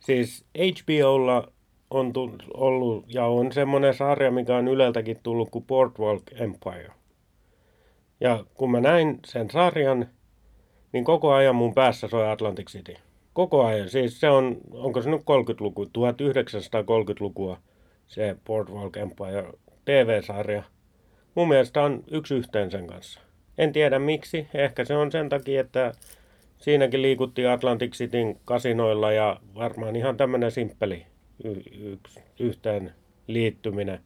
Siis 0.00 0.44
HBOlla 0.58 1.52
on 1.90 2.12
tullut, 2.12 2.42
ollut 2.54 3.04
ja 3.14 3.26
on 3.26 3.52
semmoinen 3.52 3.94
sarja, 3.94 4.30
mikä 4.30 4.56
on 4.56 4.68
Yleltäkin 4.68 5.20
tullut 5.22 5.50
kuin 5.50 5.64
Boardwalk 5.64 6.22
Empire. 6.32 6.92
Ja 8.20 8.44
kun 8.54 8.70
mä 8.70 8.80
näin 8.80 9.18
sen 9.26 9.50
sarjan, 9.50 10.06
niin 10.92 11.04
koko 11.04 11.32
ajan 11.32 11.56
mun 11.56 11.74
päässä 11.74 12.08
soi 12.08 12.30
Atlantic 12.30 12.70
City. 12.70 12.94
Koko 13.32 13.64
ajan. 13.64 13.88
Siis 13.88 14.20
se 14.20 14.30
on, 14.30 14.56
onko 14.72 15.02
se 15.02 15.10
nyt 15.10 15.20
30-luku, 15.20 15.84
1930-lukua 15.84 17.58
se 18.06 18.36
Boardwalk 18.44 18.96
Empire 18.96 19.52
TV-sarja. 19.84 20.62
Mun 21.34 21.48
mielestä 21.48 21.82
on 21.82 22.04
yksi 22.10 22.34
yhteen 22.34 22.70
sen 22.70 22.86
kanssa. 22.86 23.20
En 23.58 23.72
tiedä 23.72 23.98
miksi. 23.98 24.46
Ehkä 24.54 24.84
se 24.84 24.96
on 24.96 25.12
sen 25.12 25.28
takia, 25.28 25.60
että 25.60 25.92
siinäkin 26.58 27.02
liikuttiin 27.02 27.48
Atlantic 27.48 27.92
Cityn 27.92 28.36
kasinoilla 28.44 29.12
ja 29.12 29.40
varmaan 29.54 29.96
ihan 29.96 30.16
tämmöinen 30.16 30.50
simppeli 30.50 31.06
y- 31.44 31.92
yksi 31.92 32.20
yhteen 32.38 32.92
liittyminen. 33.26 34.00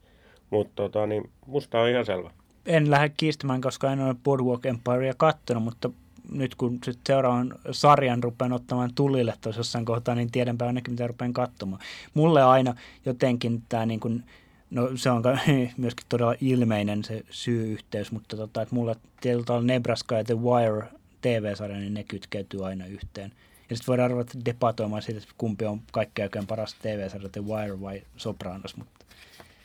Mutta 0.50 0.72
tota, 0.74 1.06
niin 1.06 1.30
musta 1.46 1.80
on 1.80 1.88
ihan 1.88 2.06
selvä. 2.06 2.30
En 2.66 2.90
lähde 2.90 3.12
kiistämään, 3.16 3.60
koska 3.60 3.92
en 3.92 4.00
ole 4.00 4.14
Boardwalk 4.24 4.66
Empirea 4.66 5.14
kattonut, 5.16 5.64
mutta 5.64 5.90
nyt 6.30 6.54
kun 6.54 6.78
sit 6.84 6.98
seuraavan 7.06 7.54
sarjan 7.70 8.22
rupean 8.22 8.52
ottamaan 8.52 8.94
tulille 8.94 9.34
tuossa 9.40 9.60
jossain 9.60 9.84
kohtaa, 9.84 10.14
niin 10.14 10.30
tiedänpä 10.30 10.66
ainakin 10.66 10.92
mitä 10.92 11.06
rupean 11.06 11.32
katsomaan. 11.32 11.82
Mulle 12.14 12.42
aina 12.42 12.74
jotenkin 13.06 13.62
tämä 13.68 13.86
niin 13.86 14.00
kuin 14.00 14.24
No 14.70 14.90
se 14.94 15.10
on 15.10 15.22
myöskin 15.76 16.06
todella 16.08 16.34
ilmeinen 16.40 17.04
se 17.04 17.24
syy-yhteys, 17.30 18.12
mutta 18.12 18.36
tota, 18.36 18.62
että 18.62 18.74
mulla 18.74 18.94
tietyllä 19.20 19.44
tavalla 19.44 19.66
Nebraska 19.66 20.14
ja 20.14 20.24
The 20.24 20.34
Wire 20.34 20.88
TV-sarja, 21.20 21.76
niin 21.76 21.94
ne 21.94 22.04
kytkeytyy 22.04 22.66
aina 22.66 22.86
yhteen. 22.86 23.32
Ja 23.70 23.76
sitten 23.76 23.92
voidaan 23.92 24.10
ruveta 24.10 24.38
debatoimaan 24.44 25.02
siitä, 25.02 25.18
että 25.18 25.34
kumpi 25.38 25.64
on 25.64 25.80
kaikkein 25.92 26.24
oikein 26.24 26.46
paras 26.46 26.74
TV-sarja, 26.74 27.28
The 27.28 27.44
Wire 27.44 27.80
vai 27.80 28.02
Sopranos, 28.16 28.76
mutta 28.76 29.06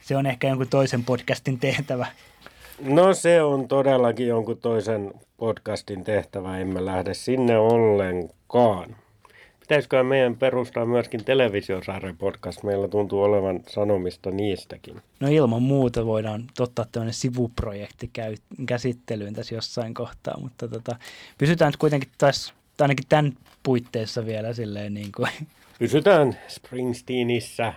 se 0.02 0.18
on 0.18 0.26
ehkä 0.26 0.48
jonkun 0.48 0.68
toisen 0.68 1.04
podcastin 1.04 1.60
tehtävä. 1.60 2.08
No 2.80 3.14
se 3.14 3.42
on 3.42 3.68
todellakin 3.68 4.28
jonkun 4.28 4.58
toisen 4.58 5.14
podcastin 5.38 6.04
tehtävä, 6.04 6.58
emme 6.58 6.86
lähde 6.86 7.14
sinne 7.14 7.58
ollenkaan. 7.58 8.96
Pitäisikö 9.60 10.04
meidän 10.04 10.36
perustaa 10.36 10.86
myöskin 10.86 11.26
televisiosarjan 11.26 12.18
podcast? 12.18 12.64
Meillä 12.64 12.88
tuntuu 12.88 13.24
olevan 13.24 13.60
sanomista 13.68 14.32
niistäkin. 14.32 15.02
No 15.20 15.28
ilman 15.28 15.64
muuta 15.64 16.06
voidaan 16.06 16.44
ottaa 16.60 16.86
tämmöinen 16.92 17.14
sivuprojekti 17.14 18.10
käy, 18.14 18.36
käsittelyyn 18.66 19.34
tässä 19.34 19.56
jossain 19.56 19.94
kohtaa, 19.94 20.40
mutta 20.40 20.68
tota, 20.68 20.96
pysytään 21.38 21.70
nyt 21.70 21.78
kuitenkin 21.78 22.10
tässä, 22.18 22.54
ainakin 22.80 23.06
tämän 23.10 23.34
puitteissa 23.64 24.26
vielä 24.26 24.54
silleen 24.54 24.94
niin 24.94 25.12
kuin, 25.16 25.30
Pysytään 25.82 26.38
Springsteenissä. 26.48 27.74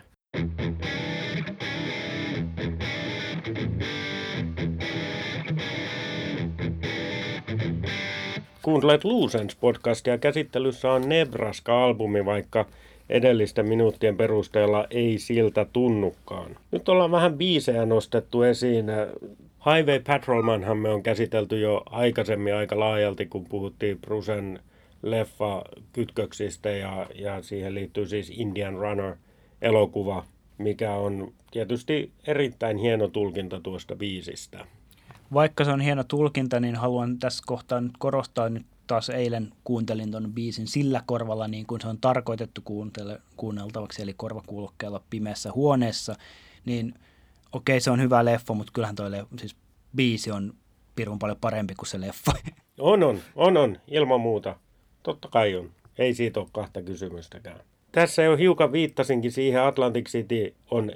Kuuntelet 8.64 9.04
Luusens 9.04 9.56
podcastia. 9.56 10.18
Käsittelyssä 10.18 10.92
on 10.92 11.08
Nebraska-albumi, 11.08 12.24
vaikka 12.24 12.66
edellisten 13.08 13.68
minuuttien 13.68 14.16
perusteella 14.16 14.86
ei 14.90 15.18
siltä 15.18 15.66
tunnukaan. 15.72 16.56
Nyt 16.70 16.88
ollaan 16.88 17.10
vähän 17.10 17.38
biisejä 17.38 17.86
nostettu 17.86 18.42
esiin. 18.42 18.86
Highway 19.66 20.00
Patrolmanhan 20.00 20.78
me 20.78 20.88
on 20.88 21.02
käsitelty 21.02 21.60
jo 21.60 21.82
aikaisemmin 21.86 22.54
aika 22.54 22.78
laajalti, 22.78 23.26
kun 23.26 23.44
puhuttiin 23.44 24.00
Brusen 24.00 24.60
leffa 25.02 25.62
kytköksistä 25.92 26.70
ja, 26.70 27.06
ja 27.14 27.42
siihen 27.42 27.74
liittyy 27.74 28.06
siis 28.06 28.32
Indian 28.36 28.74
Runner-elokuva, 28.74 30.24
mikä 30.58 30.94
on 30.94 31.32
tietysti 31.50 32.10
erittäin 32.26 32.76
hieno 32.76 33.08
tulkinta 33.08 33.60
tuosta 33.60 33.96
biisistä. 33.96 34.66
Vaikka 35.34 35.64
se 35.64 35.70
on 35.70 35.80
hieno 35.80 36.04
tulkinta, 36.04 36.60
niin 36.60 36.76
haluan 36.76 37.18
tässä 37.18 37.42
kohtaa 37.46 37.80
nyt 37.80 37.92
korostaa 37.98 38.48
nyt 38.48 38.66
taas 38.86 39.10
eilen 39.10 39.52
kuuntelin 39.64 40.10
ton 40.10 40.32
biisin 40.32 40.66
sillä 40.66 41.02
korvalla 41.06 41.48
niin 41.48 41.66
kuin 41.66 41.80
se 41.80 41.88
on 41.88 41.98
tarkoitettu 42.00 42.60
kuuntele, 42.64 43.20
kuunneltavaksi, 43.36 44.02
eli 44.02 44.14
korvakuulokkeella 44.16 45.02
pimeässä 45.10 45.52
huoneessa, 45.52 46.14
niin 46.64 46.94
okei 47.52 47.80
se 47.80 47.90
on 47.90 48.00
hyvä 48.00 48.24
leffa, 48.24 48.54
mutta 48.54 48.72
kyllähän 48.72 48.96
toi 48.96 49.10
le- 49.10 49.26
siis 49.38 49.56
biisi 49.96 50.30
on 50.30 50.54
pirun 50.96 51.18
paljon 51.18 51.38
parempi 51.40 51.74
kuin 51.74 51.88
se 51.88 52.00
leffa. 52.00 52.32
On, 52.78 53.02
on, 53.02 53.20
on, 53.34 53.56
on, 53.56 53.76
ilman 53.88 54.20
muuta. 54.20 54.56
Totta 55.02 55.28
kai 55.28 55.54
on. 55.54 55.70
Ei 55.98 56.14
siitä 56.14 56.40
ole 56.40 56.48
kahta 56.52 56.82
kysymystäkään. 56.82 57.60
Tässä 57.92 58.22
jo 58.22 58.36
hiukan 58.36 58.72
viittasinkin 58.72 59.32
siihen, 59.32 59.62
Atlantic 59.62 60.08
City 60.08 60.54
on 60.70 60.92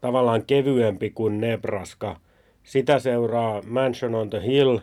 tavallaan 0.00 0.44
kevyempi 0.46 1.10
kuin 1.10 1.40
Nebraska. 1.40 2.20
Sitä 2.66 2.98
seuraa 2.98 3.62
Mansion 3.66 4.14
on 4.14 4.30
the 4.30 4.42
Hill, 4.42 4.78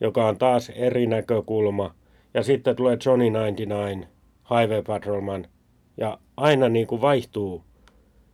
joka 0.00 0.26
on 0.26 0.38
taas 0.38 0.70
eri 0.70 1.06
näkökulma. 1.06 1.94
Ja 2.34 2.42
sitten 2.42 2.76
tulee 2.76 2.98
Johnny 3.06 3.26
99, 3.26 4.08
Highway 4.50 4.82
Patrolman. 4.82 5.46
Ja 5.96 6.18
aina 6.36 6.68
niin 6.68 6.86
kuin 6.86 7.00
vaihtuu 7.00 7.62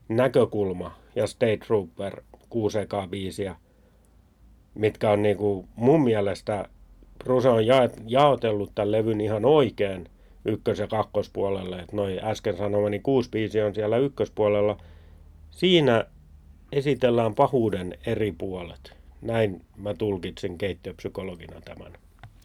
näkökulma 0.08 0.94
ja 1.14 1.26
State 1.26 1.56
Trooper, 1.56 2.22
kuusi 2.48 2.78
ekaa 2.78 3.06
biisiä, 3.06 3.56
mitkä 4.74 5.10
on 5.10 5.22
niin 5.22 5.36
kuin 5.36 5.68
mun 5.76 6.04
mielestä 6.04 6.68
Bruce 7.24 7.48
on 7.48 7.66
ja, 7.66 7.90
jaotellut 8.06 8.72
tämän 8.74 8.92
levyn 8.92 9.20
ihan 9.20 9.44
oikein 9.44 10.08
ykkös- 10.44 10.78
ja 10.78 10.86
kakkospuolelle. 10.86 11.76
Että 11.78 11.96
noi 11.96 12.18
äsken 12.22 12.56
sanomani 12.56 12.98
kuusi 12.98 13.30
biisi 13.30 13.62
on 13.62 13.74
siellä 13.74 13.96
ykköspuolella. 13.98 14.76
Siinä 15.50 16.04
esitellään 16.72 17.34
pahuuden 17.34 17.98
eri 18.06 18.32
puolet. 18.32 18.92
Näin 19.22 19.64
mä 19.76 19.94
tulkitsin 19.94 20.58
keittiöpsykologina 20.58 21.60
tämän. 21.60 21.92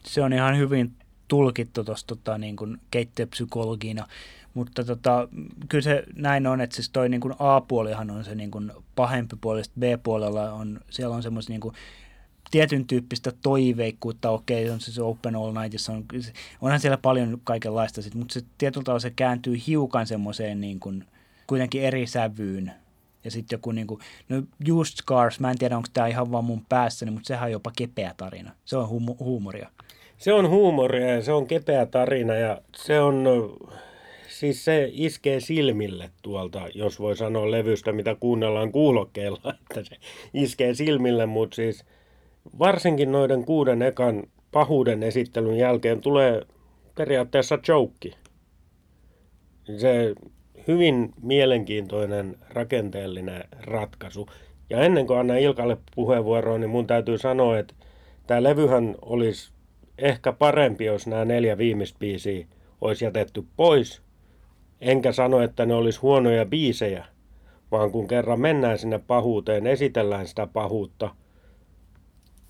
se 0.04 0.22
on 0.22 0.32
ihan 0.32 0.58
hyvin 0.58 0.92
tulkittu 1.28 1.84
tuossa 1.84 2.06
tota, 2.06 2.38
niin 2.38 2.56
keittiöpsykologina, 2.90 4.06
mutta 4.54 4.84
tota, 4.84 5.28
kyllä 5.68 5.82
se 5.82 6.04
näin 6.16 6.46
on, 6.46 6.60
että 6.60 6.76
siis 6.76 6.90
toi 6.90 7.08
niin 7.08 7.20
kuin 7.20 7.34
A-puolihan 7.38 8.10
on 8.10 8.24
se 8.24 8.34
niin 8.34 8.50
kuin 8.50 8.72
pahempi 8.94 9.36
puoli, 9.40 9.62
B-puolella 9.80 10.52
on, 10.52 10.80
siellä 10.90 11.16
on 11.16 11.22
semmoista 11.22 11.52
niin 11.52 11.60
kuin 11.60 11.74
tietyn 12.50 12.86
tyyppistä 12.86 13.32
toiveikkuutta, 13.42 14.30
okei, 14.30 14.70
on 14.70 14.80
se, 14.80 14.92
se 14.92 15.02
Open 15.02 15.36
All 15.36 15.52
Nightissa, 15.52 15.92
on, 15.92 16.04
onhan 16.60 16.80
siellä 16.80 16.98
paljon 16.98 17.40
kaikenlaista, 17.44 18.02
sit, 18.02 18.14
mutta 18.14 18.34
se 18.34 18.40
tietyllä 18.58 18.84
tavalla 18.84 19.00
se 19.00 19.10
kääntyy 19.10 19.56
hiukan 19.66 20.06
semmoiseen 20.06 20.60
niin 20.60 20.80
kuin, 20.80 21.04
kuitenkin 21.46 21.82
eri 21.82 22.06
sävyyn. 22.06 22.72
Ja 23.24 23.30
sitten 23.30 23.56
joku 23.56 23.72
niin 23.72 23.86
kuin, 23.86 24.00
no 24.28 24.42
Just 24.66 24.96
Scars, 24.96 25.40
mä 25.40 25.50
en 25.50 25.58
tiedä 25.58 25.76
onko 25.76 25.88
tämä 25.92 26.06
ihan 26.06 26.32
vaan 26.32 26.44
mun 26.44 26.64
päässäni, 26.68 27.10
mutta 27.10 27.26
sehän 27.26 27.46
on 27.46 27.52
jopa 27.52 27.70
kepeä 27.78 28.14
tarina. 28.16 28.52
Se 28.64 28.76
on 28.76 28.88
humo- 28.88 29.16
huumoria. 29.20 29.68
Se 30.18 30.32
on 30.32 30.48
huumoria 30.48 31.14
ja 31.14 31.22
se 31.22 31.32
on 31.32 31.46
kepeä 31.46 31.86
tarina 31.86 32.34
ja 32.34 32.60
se 32.76 33.00
on, 33.00 33.24
siis 34.28 34.64
se 34.64 34.90
iskee 34.92 35.40
silmille 35.40 36.10
tuolta, 36.22 36.62
jos 36.74 37.00
voi 37.00 37.16
sanoa 37.16 37.50
levystä, 37.50 37.92
mitä 37.92 38.16
kuunnellaan 38.20 38.72
kuulokkeilla, 38.72 39.40
että 39.62 39.84
se 39.84 39.96
iskee 40.34 40.74
silmille, 40.74 41.26
mutta 41.26 41.54
siis 41.54 41.84
varsinkin 42.58 43.12
noiden 43.12 43.44
kuuden 43.44 43.82
ekan 43.82 44.22
pahuuden 44.52 45.02
esittelyn 45.02 45.58
jälkeen 45.58 46.00
tulee 46.00 46.42
periaatteessa 46.94 47.58
joke. 47.68 48.10
Se 49.78 50.14
hyvin 50.68 51.12
mielenkiintoinen 51.22 52.36
rakenteellinen 52.50 53.44
ratkaisu. 53.60 54.28
Ja 54.70 54.80
ennen 54.80 55.06
kuin 55.06 55.18
annan 55.18 55.38
Ilkalle 55.38 55.76
puheenvuoroon, 55.94 56.60
niin 56.60 56.70
mun 56.70 56.86
täytyy 56.86 57.18
sanoa, 57.18 57.58
että 57.58 57.74
tämä 58.26 58.42
levyhän 58.42 58.94
olisi 59.02 59.52
ehkä 59.98 60.32
parempi, 60.32 60.84
jos 60.84 61.06
nämä 61.06 61.24
neljä 61.24 61.58
viimeistä 61.58 61.98
biisiä 61.98 62.46
olisi 62.80 63.04
jätetty 63.04 63.44
pois. 63.56 64.02
Enkä 64.80 65.12
sano, 65.12 65.40
että 65.40 65.66
ne 65.66 65.74
olisi 65.74 66.00
huonoja 66.00 66.46
biisejä, 66.46 67.06
vaan 67.70 67.90
kun 67.90 68.08
kerran 68.08 68.40
mennään 68.40 68.78
sinne 68.78 68.98
pahuuteen, 68.98 69.66
esitellään 69.66 70.26
sitä 70.26 70.46
pahuutta, 70.46 71.14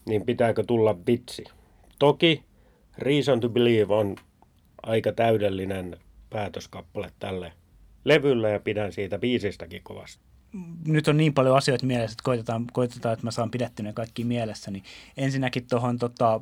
niin 0.06 0.26
pitääkö 0.26 0.64
tulla 0.66 0.94
bitsi. 0.94 1.44
Toki 1.98 2.42
Reason 2.98 3.40
to 3.40 3.48
Believe 3.48 3.94
on 3.94 4.16
aika 4.82 5.12
täydellinen 5.12 5.96
päätöskappale 6.30 7.10
tälle 7.18 7.52
levylle 8.04 8.50
ja 8.50 8.60
pidän 8.60 8.92
siitä 8.92 9.18
biisistäkin 9.18 9.82
kovasti. 9.82 10.24
nyt 10.86 11.08
on 11.08 11.16
niin 11.16 11.34
paljon 11.34 11.56
asioita 11.56 11.86
mielessä, 11.86 12.12
että 12.12 12.24
koitetaan, 12.24 12.66
koitetaan 12.72 13.12
että 13.12 13.26
mä 13.26 13.30
saan 13.30 13.50
pidettyä 13.50 13.82
ne 13.82 13.92
kaikki 13.92 14.24
mielessä, 14.24 14.70
niin 14.70 14.84
ensinnäkin 15.16 15.66
tuohon 15.70 15.98
tota, 15.98 16.40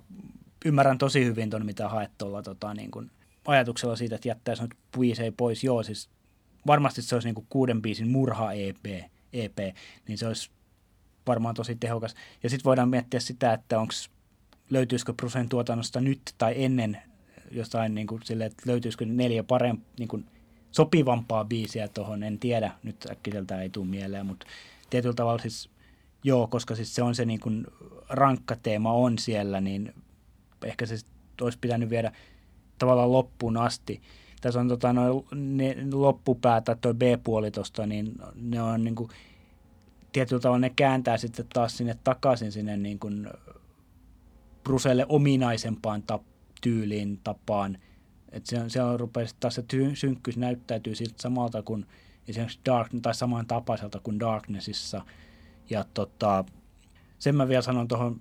ymmärrän 0.64 0.98
tosi 0.98 1.24
hyvin 1.24 1.50
tuon, 1.50 1.66
mitä 1.66 1.88
haet 1.88 2.10
tuolla 2.18 2.42
tota, 2.42 2.74
niin 2.74 2.90
kun 2.90 3.10
ajatuksella 3.46 3.96
siitä, 3.96 4.14
että 4.14 4.28
jättäisi 4.28 4.62
nyt 4.62 4.74
biisejä 4.98 5.32
pois. 5.36 5.64
Joo, 5.64 5.82
siis 5.82 6.08
varmasti 6.66 7.02
se 7.02 7.16
olisi 7.16 7.28
niin 7.28 7.34
kuin 7.34 7.46
kuuden 7.50 7.82
biisin 7.82 8.08
murha-EP, 8.08 8.86
EP, 9.32 9.58
niin 10.08 10.18
se 10.18 10.26
olisi 10.26 10.50
varmaan 11.26 11.54
tosi 11.54 11.74
tehokas. 11.74 12.14
Ja 12.42 12.50
sitten 12.50 12.64
voidaan 12.64 12.88
miettiä 12.88 13.20
sitä, 13.20 13.52
että 13.52 13.80
onko 13.80 13.94
löytyisikö 14.70 15.12
Brusen 15.12 15.48
tuotannosta 15.48 16.00
nyt 16.00 16.20
tai 16.38 16.64
ennen 16.64 16.98
jostain 17.50 17.94
niin 17.94 18.06
kuin 18.06 18.22
sille, 18.24 18.44
että 18.46 18.62
löytyisikö 18.66 19.06
neljä 19.06 19.42
parempi, 19.42 19.84
niin 19.98 20.08
kuin 20.08 20.26
sopivampaa 20.76 21.44
biisiä 21.44 21.88
tuohon, 21.88 22.22
en 22.22 22.38
tiedä, 22.38 22.72
nyt 22.82 23.06
äkkiseltä 23.10 23.60
ei 23.60 23.70
tule 23.70 23.86
mieleen, 23.86 24.26
mutta 24.26 24.46
tietyllä 24.90 25.14
tavalla 25.14 25.42
siis 25.42 25.70
joo, 26.24 26.46
koska 26.46 26.74
siis 26.74 26.94
se 26.94 27.02
on 27.02 27.14
se 27.14 27.24
niin 27.24 27.40
kuin 27.40 27.66
rankka 28.08 28.56
teema 28.56 28.92
on 28.92 29.18
siellä, 29.18 29.60
niin 29.60 29.94
ehkä 30.64 30.86
se 30.86 30.96
olisi 31.40 31.58
pitänyt 31.58 31.90
viedä 31.90 32.12
tavallaan 32.78 33.12
loppuun 33.12 33.56
asti. 33.56 34.00
Tässä 34.40 34.60
on 34.60 34.68
tota, 34.68 34.92
noin 34.92 35.24
ne 35.34 35.76
loppupää 35.92 36.60
tai 36.60 36.76
tuo 36.80 36.94
B-puoli 36.94 37.50
tuosta, 37.50 37.86
niin 37.86 38.14
ne 38.34 38.62
on 38.62 38.84
niin 38.84 38.94
kuin, 38.94 39.08
tietyllä 40.12 40.40
tavalla 40.40 40.58
ne 40.58 40.70
kääntää 40.76 41.16
sitten 41.16 41.46
taas 41.52 41.76
sinne 41.76 41.96
takaisin 42.04 42.52
sinne 42.52 42.76
niin 42.76 42.98
kuin 42.98 43.28
Bruselle 44.64 45.06
ominaisempaan 45.08 46.02
tap, 46.02 46.22
tyyliin, 46.60 47.20
tapaan. 47.24 47.78
Että 48.36 48.50
se, 48.50 48.68
se 48.68 48.82
on 48.82 49.00
rupeaa 49.00 49.26
taas 49.40 49.54
se 49.54 49.64
ty, 49.68 49.96
synkkyys 49.96 50.36
näyttäytyy 50.36 50.94
siltä 50.94 51.14
samalta 51.18 51.62
kuin 51.62 51.86
esimerkiksi 52.28 52.60
Dark, 52.66 52.90
tai 53.02 53.14
saman 53.14 53.46
tapaiselta 53.46 54.00
kuin 54.02 54.20
Darknessissa. 54.20 55.04
Ja 55.70 55.84
tota, 55.94 56.44
sen 57.18 57.36
mä 57.36 57.48
vielä 57.48 57.62
sanon 57.62 57.88
tuohon 57.88 58.20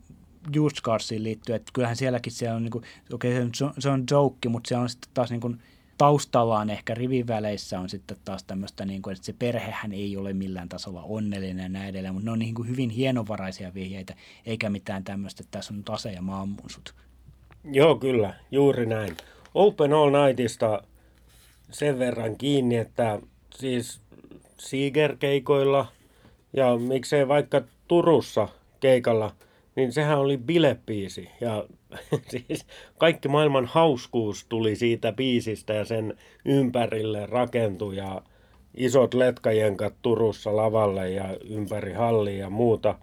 Just 0.53 0.81
Carsiin 0.81 1.23
liittyen, 1.23 1.55
että 1.55 1.71
kyllähän 1.73 1.95
sielläkin 1.95 2.33
siellä 2.33 2.55
on, 2.55 2.63
niin 2.63 2.73
okei 3.13 3.37
okay, 3.37 3.49
se 3.79 3.89
on, 3.89 4.03
joke, 4.11 4.49
mutta 4.49 4.67
se 4.67 4.77
on 4.77 4.89
sitten 4.89 5.09
taas 5.13 5.29
niin 5.29 5.41
kuin, 5.41 5.61
taustallaan 5.97 6.69
ehkä 6.69 6.93
riviväleissä 6.93 7.79
on 7.79 7.89
sitten 7.89 8.17
taas 8.25 8.43
tämmöistä, 8.43 8.85
niin 8.85 9.01
kuin, 9.01 9.13
että 9.13 9.25
se 9.25 9.33
perhehän 9.33 9.91
ei 9.91 10.17
ole 10.17 10.33
millään 10.33 10.69
tasolla 10.69 11.03
onnellinen 11.03 11.63
ja 11.63 11.69
näin 11.69 11.89
edelleen, 11.89 12.13
mutta 12.13 12.25
ne 12.25 12.31
on 12.31 12.39
niin 12.39 12.55
kuin 12.55 12.67
hyvin 12.67 12.89
hienovaraisia 12.89 13.73
vihjeitä, 13.73 14.15
eikä 14.45 14.69
mitään 14.69 15.03
tämmöistä, 15.03 15.43
että 15.43 15.57
tässä 15.57 15.73
on 15.73 15.77
nyt 15.77 15.89
ase 15.89 16.11
ja 16.11 16.21
sut. 16.67 16.95
Joo, 17.63 17.95
kyllä, 17.95 18.33
juuri 18.51 18.85
näin. 18.85 19.17
Open 19.55 19.93
All 19.93 20.11
Nightista 20.11 20.83
sen 21.71 21.99
verran 21.99 22.37
kiinni, 22.37 22.75
että 22.75 23.19
siis 23.55 24.01
Seeger-keikoilla 24.57 25.87
ja 26.53 26.77
miksei 26.77 27.27
vaikka 27.27 27.61
Turussa 27.87 28.47
keikalla, 28.79 29.35
niin 29.75 29.91
sehän 29.91 30.19
oli 30.19 30.37
bilepiisi. 30.37 31.29
Ja 31.41 31.65
siis 32.31 32.65
kaikki 32.97 33.27
maailman 33.27 33.65
hauskuus 33.65 34.45
tuli 34.49 34.75
siitä 34.75 35.11
biisistä 35.11 35.73
ja 35.73 35.85
sen 35.85 36.17
ympärille 36.45 37.25
rakentui 37.25 37.97
ja 37.97 38.21
isot 38.77 39.13
letkajenkat 39.13 39.93
Turussa 40.01 40.55
lavalle 40.55 41.11
ja 41.11 41.37
ympäri 41.49 41.93
hallia 41.93 42.37
ja 42.37 42.49
muuta. 42.49 42.99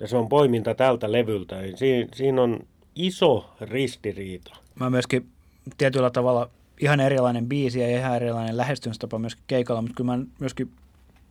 Ja 0.00 0.08
se 0.08 0.16
on 0.16 0.28
poiminta 0.28 0.74
tältä 0.74 1.12
levyltä. 1.12 1.56
Siinä, 1.74 2.08
siinä 2.14 2.42
on 2.42 2.60
iso 2.94 3.50
ristiriita. 3.60 4.56
Mä 4.80 4.90
myöskin 4.90 5.35
tietyllä 5.78 6.10
tavalla 6.10 6.50
ihan 6.80 7.00
erilainen 7.00 7.48
biisi 7.48 7.80
ja 7.80 7.98
ihan 7.98 8.16
erilainen 8.16 8.56
lähestymistapa 8.56 9.18
myöskin 9.18 9.44
keikalla, 9.46 9.82
mutta 9.82 9.94
kyllä 9.96 10.16
mä 10.16 10.24
myöskin 10.38 10.70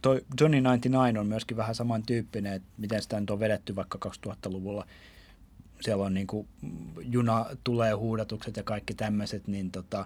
toi 0.02 0.22
Johnny 0.40 0.58
99 0.58 1.18
on 1.18 1.28
myöskin 1.28 1.58
vähän 1.58 1.76
samantyyppinen, 1.76 2.54
että 2.54 2.68
miten 2.78 3.02
sitä 3.02 3.20
nyt 3.20 3.30
on 3.30 3.40
vedetty 3.40 3.76
vaikka 3.76 4.00
2000-luvulla. 4.06 4.86
Siellä 5.82 6.06
on 6.06 6.14
niin 6.14 6.28
kuin 6.28 6.48
juna 7.02 7.46
tulee 7.64 7.94
huudatukset 7.94 8.58
ja 8.58 8.64
kaikki 8.64 8.94
tämmöiset, 8.94 9.48
niin 9.48 9.72
tota, 9.72 10.06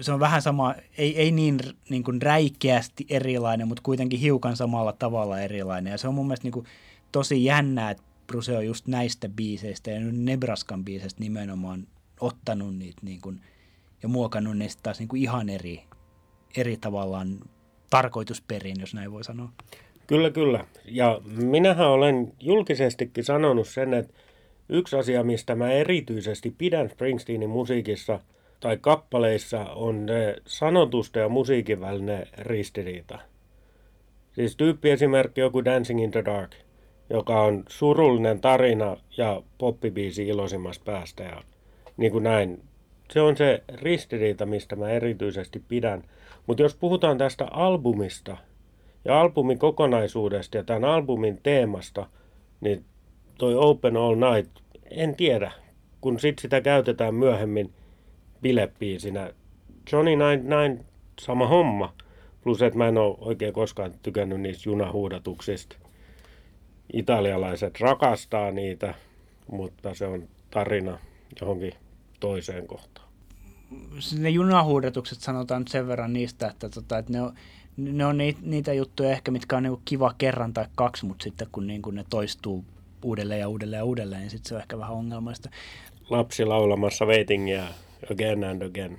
se 0.00 0.12
on 0.12 0.20
vähän 0.20 0.42
sama, 0.42 0.74
ei, 0.98 1.16
ei 1.16 1.30
niin, 1.30 1.58
niin 1.88 2.04
kuin 2.04 2.22
räikeästi 2.22 3.06
erilainen, 3.08 3.68
mutta 3.68 3.82
kuitenkin 3.82 4.20
hiukan 4.20 4.56
samalla 4.56 4.92
tavalla 4.92 5.40
erilainen. 5.40 5.90
Ja 5.90 5.98
se 5.98 6.08
on 6.08 6.14
mun 6.14 6.26
mielestä 6.26 6.44
niin 6.44 6.52
kuin 6.52 6.66
tosi 7.12 7.44
jännää, 7.44 7.90
että 7.90 8.02
Bruce 8.26 8.56
on 8.56 8.66
just 8.66 8.86
näistä 8.86 9.28
biiseistä 9.28 9.90
ja 9.90 10.00
Nebraskan 10.12 10.84
biiseistä 10.84 11.20
nimenomaan 11.20 11.86
ottanut 12.20 12.76
niitä 12.76 13.00
niin 13.02 13.20
kuin, 13.20 13.40
ja 14.02 14.08
muokannut 14.08 14.58
niistä 14.58 14.82
taas 14.82 14.98
niin 14.98 15.08
kuin 15.08 15.22
ihan 15.22 15.48
eri, 15.48 15.82
eri 16.56 16.76
tavallaan 16.76 17.38
tarkoitusperin, 17.90 18.76
jos 18.80 18.94
näin 18.94 19.12
voi 19.12 19.24
sanoa. 19.24 19.48
Kyllä, 20.06 20.30
kyllä. 20.30 20.64
Ja 20.84 21.20
minähän 21.24 21.88
olen 21.88 22.32
julkisestikin 22.40 23.24
sanonut 23.24 23.68
sen, 23.68 23.94
että 23.94 24.14
yksi 24.68 24.96
asia, 24.96 25.24
mistä 25.24 25.54
mä 25.54 25.70
erityisesti 25.70 26.54
pidän 26.58 26.90
Springsteenin 26.90 27.50
musiikissa 27.50 28.20
tai 28.60 28.78
kappaleissa, 28.80 29.64
on 29.64 30.06
ne 30.06 30.36
sanotusta 30.46 31.18
ja 31.18 31.28
musiikin 31.28 31.80
välinen 31.80 32.26
ristiriita. 32.38 33.18
Siis 34.32 34.56
tyyppiesimerkki 34.56 35.40
joku 35.40 35.64
Dancing 35.64 36.02
in 36.02 36.10
the 36.10 36.24
Dark, 36.24 36.50
joka 37.10 37.42
on 37.42 37.64
surullinen 37.68 38.40
tarina 38.40 38.96
ja 39.16 39.42
poppibiisi 39.58 40.28
iloisimmasta 40.28 40.84
päästä 40.84 41.22
ja 41.22 41.42
niin 41.98 42.12
kuin 42.12 42.24
näin. 42.24 42.62
Se 43.10 43.20
on 43.20 43.36
se 43.36 43.62
ristiriita, 43.68 44.46
mistä 44.46 44.76
mä 44.76 44.90
erityisesti 44.90 45.62
pidän– 45.68 46.02
mutta 46.48 46.62
jos 46.62 46.74
puhutaan 46.74 47.18
tästä 47.18 47.44
albumista 47.44 48.36
ja 49.04 49.20
albumin 49.20 49.58
kokonaisuudesta 49.58 50.56
ja 50.56 50.64
tämän 50.64 50.84
albumin 50.84 51.40
teemasta, 51.42 52.06
niin 52.60 52.84
toi 53.38 53.54
Open 53.54 53.96
All 53.96 54.16
Night, 54.16 54.58
en 54.90 55.16
tiedä, 55.16 55.52
kun 56.00 56.20
sit 56.20 56.38
sitä 56.38 56.60
käytetään 56.60 57.14
myöhemmin 57.14 57.72
bilepiisinä. 58.42 59.32
Johnny 59.92 60.16
Nine 60.16 60.84
sama 61.20 61.46
homma. 61.46 61.94
Plus, 62.42 62.62
että 62.62 62.78
mä 62.78 62.88
en 62.88 62.98
ole 62.98 63.16
oikein 63.20 63.52
koskaan 63.52 63.92
tykännyt 64.02 64.40
niistä 64.40 64.68
junahuudatuksista. 64.68 65.76
Italialaiset 66.92 67.80
rakastaa 67.80 68.50
niitä, 68.50 68.94
mutta 69.50 69.94
se 69.94 70.06
on 70.06 70.28
tarina 70.50 70.98
johonkin 71.40 71.72
toiseen 72.20 72.66
kohtaan 72.66 73.08
ne 74.18 74.30
junahuudetukset 74.30 75.20
sanotaan 75.20 75.60
nyt 75.60 75.68
sen 75.68 75.88
verran 75.88 76.12
niistä, 76.12 76.48
että, 76.48 76.68
tota, 76.68 76.98
että 76.98 77.12
ne 77.12 77.22
on, 77.22 77.34
ne 77.76 78.06
on 78.06 78.18
niitä 78.42 78.72
juttuja 78.72 79.10
ehkä, 79.10 79.30
mitkä 79.30 79.56
on 79.56 79.62
niinku 79.62 79.82
kiva 79.84 80.14
kerran 80.18 80.52
tai 80.52 80.66
kaksi, 80.74 81.06
mutta 81.06 81.22
sitten 81.22 81.48
kun 81.52 81.66
niinku 81.66 81.90
ne 81.90 82.04
toistuu 82.10 82.64
uudelleen 83.02 83.40
ja 83.40 83.48
uudelleen 83.48 83.80
ja 83.80 83.84
uudelleen, 83.84 84.20
niin 84.20 84.30
sitten 84.30 84.48
se 84.48 84.54
on 84.54 84.60
ehkä 84.60 84.78
vähän 84.78 84.94
ongelmaista. 84.94 85.50
Lapsi 86.10 86.44
laulamassa 86.44 87.04
waitingia 87.04 87.64
again 88.12 88.44
and 88.44 88.62
again. 88.62 88.98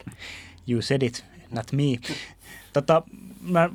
You 0.67 0.81
said 0.81 1.01
it, 1.01 1.25
not 1.51 1.71
me. 1.71 1.83
Tota, 2.73 3.03
mä 3.41 3.69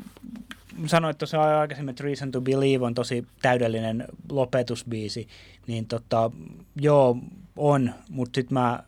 sanoin, 0.87 1.11
että 1.11 1.19
tuossa 1.19 1.61
aikaisemmin, 1.61 1.91
että 1.91 2.05
Reason 2.05 2.33
to 2.33 2.41
Believe 2.41 2.85
on 2.85 2.95
tosi 2.95 3.27
täydellinen 3.43 4.05
lopetusbiisi, 4.31 5.29
niin 5.67 5.87
tota, 5.87 6.31
joo, 6.77 7.19
on, 7.57 7.95
mutta 8.09 8.39
sitten 8.39 8.55
mä 8.55 8.83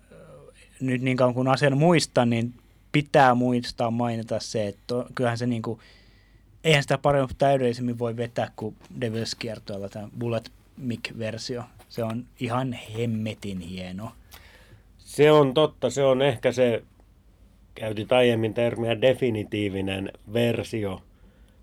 nyt 0.80 1.02
niin 1.02 1.16
kauan 1.16 1.34
kuin 1.34 1.48
asian 1.48 1.78
muistan, 1.78 2.30
niin 2.30 2.54
pitää 2.92 3.34
muistaa 3.34 3.90
mainita 3.90 4.40
se, 4.40 4.66
että 4.66 4.94
kyllähän 5.14 5.38
se 5.38 5.46
niin 5.46 5.62
kuin, 5.62 5.80
eihän 6.64 6.82
sitä 6.82 6.98
paremmin 6.98 7.36
täydellisemmin 7.38 7.98
voi 7.98 8.16
vetää 8.16 8.50
kuin 8.56 8.76
Devil's 9.00 9.36
kiertoilla 9.38 9.88
tämä 9.88 10.08
Bullet 10.18 10.52
Mic-versio. 10.76 11.64
Se 11.88 12.04
on 12.04 12.24
ihan 12.40 12.72
hemmetin 12.72 13.60
hieno. 13.60 14.12
Se 14.98 15.32
on 15.32 15.54
totta, 15.54 15.90
se 15.90 16.04
on 16.04 16.22
ehkä 16.22 16.52
se, 16.52 16.82
käytit 17.74 18.12
aiemmin 18.12 18.54
termiä 18.54 19.00
definitiivinen 19.00 20.12
versio, 20.32 21.02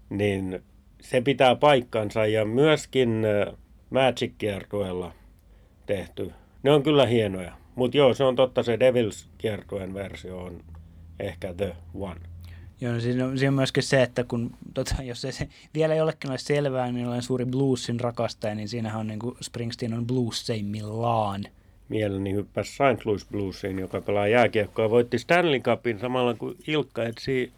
niin 0.10 0.64
se 1.02 1.22
pitää 1.22 1.56
paikkansa 1.56 2.26
ja 2.26 2.46
myöskin 2.46 3.24
äh, 3.26 3.54
Magic-kiertueella 3.90 5.14
tehty. 5.86 6.32
Ne 6.64 6.72
on 6.72 6.84
kyllä 6.84 7.06
hienoja. 7.06 7.63
Mutta 7.76 7.98
joo, 7.98 8.14
se 8.14 8.24
on 8.24 8.36
totta, 8.36 8.64
se 8.64 8.80
Devils 8.80 9.28
kiertuen 9.38 9.94
versio 9.94 10.38
on 10.38 10.64
ehkä 11.20 11.54
the 11.54 11.76
one. 11.94 12.20
Joo, 12.82 12.94
no 12.94 13.00
siinä 13.00 13.26
on, 13.26 13.38
siinä 13.38 13.50
on 13.50 13.56
myöskin 13.56 13.84
se, 13.84 14.04
että 14.04 14.24
kun, 14.24 14.52
tota, 14.74 14.96
jos 15.04 15.22
se, 15.22 15.32
se 15.32 15.48
vielä 15.74 15.96
jollekin 15.96 16.30
ole 16.30 16.38
selvää, 16.38 16.92
niin 16.92 17.08
olen 17.08 17.22
suuri 17.22 17.46
bluesin 17.46 18.00
rakastaja, 18.00 18.56
niin 18.56 18.70
siinähän 18.70 19.00
on 19.00 19.08
niin 19.08 19.20
kuin 19.20 19.36
Springsteen 19.42 19.94
on 19.94 20.08
bluesseimmillaan. 20.08 21.44
Mieleni 21.90 22.34
hyppäsi 22.34 22.72
St. 22.72 23.06
Louis 23.06 23.26
Bluesiin, 23.26 23.80
joka 23.80 24.02
pelaa 24.02 24.28
jääkiekkoa. 24.28 24.90
Voitti 24.90 25.20
Stanley 25.20 25.60
Cupin 25.60 26.00
samalla 26.00 26.34
kuin 26.34 26.58
Ilkka 26.68 27.04
etsi 27.04 27.52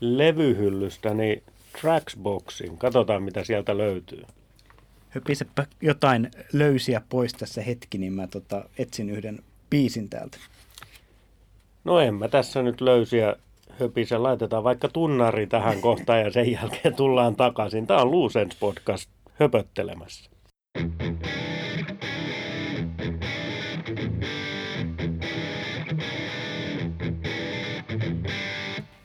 levyhyllystä, 0.00 1.14
niin 1.14 1.42
Tracksboxin. 1.80 2.78
Katsotaan, 2.78 3.22
mitä 3.22 3.44
sieltä 3.44 3.78
löytyy 3.78 4.22
höpisepä 5.12 5.66
jotain 5.80 6.30
löysiä 6.52 7.02
pois 7.08 7.32
tässä 7.32 7.62
hetki, 7.62 7.98
niin 7.98 8.12
mä 8.12 8.26
tota, 8.26 8.64
etsin 8.78 9.10
yhden 9.10 9.38
biisin 9.72 10.08
täältä. 10.08 10.38
No 11.84 11.98
en 11.98 12.14
mä 12.14 12.28
tässä 12.28 12.62
nyt 12.62 12.80
löysiä 12.80 13.36
höpise. 13.80 14.18
Laitetaan 14.18 14.64
vaikka 14.64 14.88
tunnari 14.88 15.46
tähän 15.46 15.80
kohtaan 15.88 16.20
ja 16.20 16.30
sen 16.30 16.52
jälkeen 16.52 16.94
tullaan 16.94 17.36
takaisin. 17.36 17.86
Tämä 17.86 18.00
on 18.00 18.10
Luusens 18.10 18.56
podcast 18.60 19.10
höpöttelemässä. 19.34 20.30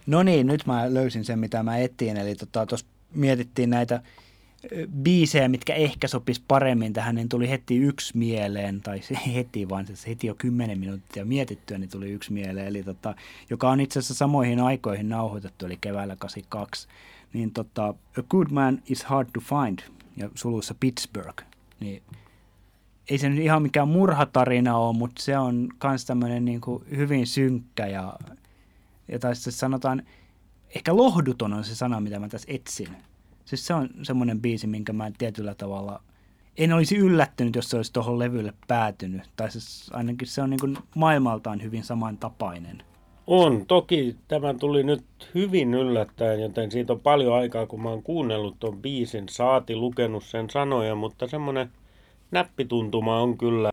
No 0.08 0.24
niin, 0.24 0.48
nyt 0.48 0.66
mä 0.66 0.94
löysin 0.94 1.26
sen, 1.26 1.40
mitä 1.40 1.64
mä 1.64 1.78
etsin. 1.78 2.18
Eli 2.18 2.36
tuossa 2.36 2.46
tota, 2.52 2.78
mietittiin 3.14 3.70
näitä 3.70 4.02
biisejä, 5.04 5.48
mitkä 5.48 5.74
ehkä 5.74 6.08
sopis 6.08 6.40
paremmin 6.40 6.94
tähän, 6.94 7.16
niin 7.16 7.30
tuli 7.30 7.50
heti 7.50 7.78
yksi 7.78 8.18
mieleen, 8.18 8.82
tai 8.82 9.02
se 9.02 9.18
heti 9.36 9.70
vaan, 9.70 9.88
se 9.94 10.10
heti 10.10 10.28
jo 10.28 10.36
kymmenen 10.36 10.80
minuuttia 10.80 11.26
mietittyä, 11.26 11.78
niin 11.78 11.90
tuli 11.90 12.12
yksi 12.12 12.34
mieleen, 12.34 12.68
eli 12.68 12.84
tota, 12.84 13.16
joka 13.50 13.70
on 13.70 13.80
itse 13.80 14.00
asiassa 14.00 14.14
samoihin 14.14 14.60
aikoihin 14.60 15.10
nauhoitettu, 15.10 15.66
eli 15.66 15.78
keväällä 15.82 16.16
82. 16.16 16.88
Niin 17.34 17.52
tota, 17.52 17.88
A 18.18 18.24
Good 18.30 18.48
Man 18.52 18.82
is 18.86 19.04
Hard 19.04 19.30
to 19.34 19.40
Find, 19.40 19.80
ja 20.18 20.30
suluissa 20.36 20.76
Pittsburgh, 20.80 21.44
niin 21.80 22.04
ei 23.10 23.18
se 23.18 23.30
nyt 23.30 23.40
ihan 23.40 23.62
mikään 23.62 23.88
murhatarina 23.88 24.78
ole, 24.78 24.98
mutta 24.98 25.24
se 25.24 25.38
on 25.38 25.70
myös 25.84 26.06
tämmöinen 26.06 26.46
niin 26.46 26.62
hyvin 26.90 27.28
synkkä 27.28 27.88
ja, 27.88 28.14
ja 29.08 29.20
tai 29.20 29.36
sanotaan, 29.36 30.04
ehkä 30.76 30.96
lohduton 30.96 31.54
on 31.54 31.64
se 31.64 31.76
sana, 31.76 32.00
mitä 32.00 32.20
mä 32.20 32.30
tässä 32.30 32.48
etsin 32.52 32.88
Siis 33.48 33.68
se 33.68 33.74
on 33.74 33.90
semmoinen 34.04 34.42
biisi, 34.42 34.68
minkä 34.68 34.94
mä 34.94 35.12
tietyllä 35.18 35.56
tavalla 35.56 36.02
en 36.58 36.74
olisi 36.74 36.98
yllättynyt, 36.98 37.56
jos 37.56 37.70
se 37.70 37.78
olisi 37.78 37.94
tuohon 37.94 38.20
levylle 38.20 38.54
päätynyt. 38.68 39.22
Tai 39.36 39.52
siis 39.52 39.90
ainakin 39.94 40.28
se 40.28 40.42
on 40.42 40.50
niin 40.50 40.78
maailmaltaan 40.96 41.64
hyvin 41.64 41.84
samantapainen. 41.84 42.84
On, 43.28 43.66
toki 43.66 44.16
tämä 44.28 44.54
tuli 44.54 44.84
nyt 44.84 45.04
hyvin 45.36 45.74
yllättäen, 45.74 46.40
joten 46.40 46.72
siitä 46.72 46.94
on 46.94 47.00
paljon 47.00 47.36
aikaa, 47.36 47.66
kun 47.66 47.84
mä 47.84 47.90
oon 47.90 48.04
kuunnellut 48.04 48.56
tuon 48.60 48.82
biisin, 48.82 49.30
saati 49.30 49.76
lukenut 49.76 50.24
sen 50.24 50.50
sanoja, 50.50 50.96
mutta 50.96 51.28
semmoinen 51.28 51.70
näppituntuma 52.32 53.22
on 53.22 53.38
kyllä 53.38 53.72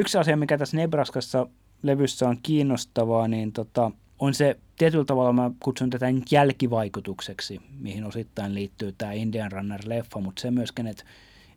Yksi 0.00 0.18
asia, 0.18 0.36
mikä 0.36 0.58
tässä 0.58 0.76
Nebraskassa 0.76 1.46
levyssä 1.82 2.28
on 2.28 2.38
kiinnostavaa, 2.42 3.28
niin 3.28 3.52
tota, 3.52 3.90
on 4.18 4.34
se 4.34 4.56
tietyllä 4.78 5.04
tavalla, 5.04 5.32
mä 5.32 5.50
kutsun 5.62 5.90
tätä 5.90 6.12
nyt 6.12 6.32
jälkivaikutukseksi, 6.32 7.60
mihin 7.78 8.04
osittain 8.04 8.54
liittyy 8.54 8.94
tämä 8.98 9.12
Indian 9.12 9.52
Runner-leffa, 9.52 10.20
mutta 10.20 10.42
se 10.42 10.50
myöskin, 10.50 10.86
että 10.86 11.04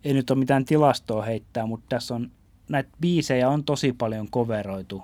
ei 0.04 0.14
nyt 0.14 0.30
ole 0.30 0.40
mitään 0.40 0.66
tilastoa 0.66 1.22
heittää, 1.22 1.66
mutta 1.66 1.86
tässä 1.90 2.16
on 2.16 2.32
näitä 2.70 2.90
biisejä 3.02 3.50
on 3.50 3.64
tosi 3.64 3.94
paljon 3.94 4.30
coveroitu. 4.30 5.04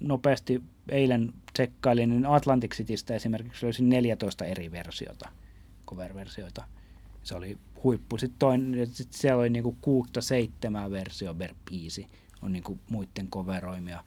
Nopeasti 0.00 0.62
eilen 0.88 1.32
tsekkailin, 1.52 2.10
niin 2.10 2.26
Atlantic 2.26 2.74
Citystä 2.76 3.14
esimerkiksi 3.14 3.66
löysin 3.66 3.88
14 3.88 4.44
eri 4.44 4.72
versiota, 4.72 5.28
cover-versioita. 5.86 6.64
Se 7.22 7.34
oli 7.34 7.58
huippu. 7.84 8.18
Sitten, 8.18 8.38
toinen, 8.38 8.86
sitten 8.86 9.20
siellä 9.20 9.40
oli 9.40 9.50
niinku 9.50 9.76
kuutta 9.80 10.20
seitsemää 10.20 10.90
versio 10.90 11.34
per 11.34 11.54
biisi 11.70 12.06
on 12.42 12.52
niinku 12.52 12.78
muiden 12.90 13.28
coveroimia. 13.30 14.04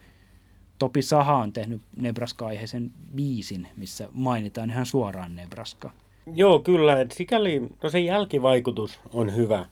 Topi 0.79 1.01
Saha 1.01 1.35
on 1.35 1.53
tehnyt 1.53 1.81
Nebraska-aiheisen 1.95 2.91
biisin, 3.15 3.67
missä 3.77 4.09
mainitaan 4.11 4.69
ihan 4.69 4.85
suoraan 4.85 5.35
Nebraska. 5.35 5.91
Joo, 6.33 6.59
kyllä. 6.59 7.01
Et 7.01 7.11
sikäli, 7.11 7.61
no 7.83 7.89
se 7.89 7.99
jälkivaikutus 7.99 8.99
on 9.13 9.35
hyvä, 9.35 9.65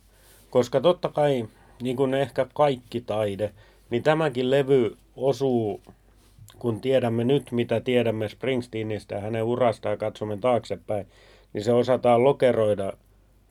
koska 0.49 0.81
totta 0.81 1.09
kai, 1.09 1.47
niin 1.81 1.97
kuin 1.97 2.13
ehkä 2.13 2.47
kaikki 2.53 3.01
taide, 3.01 3.53
niin 3.89 4.03
tämäkin 4.03 4.51
levy 4.51 4.97
osuu, 5.15 5.81
kun 6.59 6.81
tiedämme 6.81 7.23
nyt, 7.23 7.51
mitä 7.51 7.79
tiedämme 7.79 8.29
Springsteenistä 8.29 9.15
ja 9.15 9.21
hänen 9.21 9.43
urastaan 9.43 9.97
katsomme 9.97 10.37
taaksepäin, 10.37 11.07
niin 11.53 11.63
se 11.63 11.73
osataan 11.73 12.23
lokeroida 12.23 12.93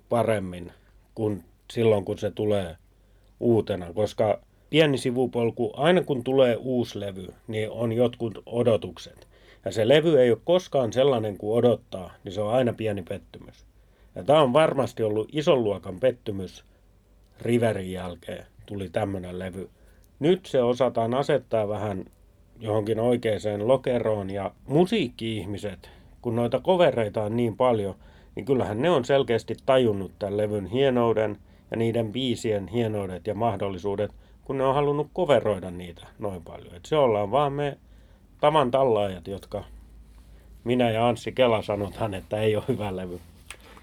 paremmin 0.09 0.73
kuin 1.15 1.45
silloin, 1.73 2.05
kun 2.05 2.19
se 2.19 2.31
tulee 2.31 2.77
uutena, 3.41 3.93
koska 3.93 4.41
pieni 4.71 4.99
sivupolku, 4.99 5.73
aina 5.77 6.03
kun 6.03 6.25
tulee 6.25 6.57
uusi 6.57 7.01
levy, 7.01 7.27
niin 7.49 7.71
on 7.71 7.93
jotkut 7.93 8.43
odotukset. 8.47 9.29
Ja 9.65 9.73
se 9.73 9.89
levy 9.89 10.21
ei 10.21 10.31
ole 10.31 10.39
koskaan 10.45 10.93
sellainen 10.93 11.39
kuin 11.39 11.59
odottaa, 11.59 12.15
niin 12.25 12.33
se 12.33 12.41
on 12.41 12.55
aina 12.55 12.73
pieni 12.73 13.03
pettymys. 13.03 13.67
Ja 14.15 14.25
tämä 14.25 14.43
on 14.43 14.53
varmasti 14.53 15.03
ollut 15.03 15.29
ison 15.33 15.65
luokan 15.65 16.01
pettymys 16.01 16.65
Riverin 17.41 17.93
jälkeen, 17.93 18.47
tuli 18.67 18.89
tämmöinen 18.89 19.39
levy. 19.39 19.69
Nyt 20.19 20.47
se 20.47 20.63
osataan 20.63 21.15
asettaa 21.15 21.69
vähän 21.69 22.05
johonkin 22.61 23.01
oikeaan 23.01 23.69
lokeroon 23.69 24.31
ja 24.31 24.53
musiikki-ihmiset, 24.67 25.91
kun 26.23 26.37
noita 26.37 26.61
kovereita 26.61 27.23
on 27.23 27.37
niin 27.37 27.57
paljon, 27.57 27.95
niin 28.37 28.47
kyllähän 28.47 28.83
ne 28.83 28.91
on 28.91 29.05
selkeästi 29.05 29.57
tajunnut 29.67 30.13
tämän 30.19 30.37
levyn 30.37 30.67
hienouden 30.67 31.39
ja 31.71 31.77
niiden 31.77 32.13
biisien 32.13 32.69
hienoudet 32.69 33.27
ja 33.27 33.35
mahdollisuudet– 33.35 34.11
kun 34.45 34.59
ne 34.59 34.65
on 34.65 34.75
halunnut 34.75 35.11
koveroida 35.13 35.71
niitä 35.71 36.07
noin 36.19 36.43
paljon. 36.43 36.75
Et 36.75 36.87
se 36.87 36.97
ollaan 36.97 37.31
vaan 37.31 37.53
me 37.53 37.79
tavan 38.41 38.71
tallaajat, 38.71 39.27
jotka 39.27 39.65
minä 40.65 40.91
ja 40.91 41.09
Anssi 41.09 41.33
Kela 41.33 41.63
sanotaan, 41.63 42.15
että 42.15 42.41
ei 42.41 42.57
ole 42.57 42.65
hyvä 42.69 42.97
levy. 42.97 43.21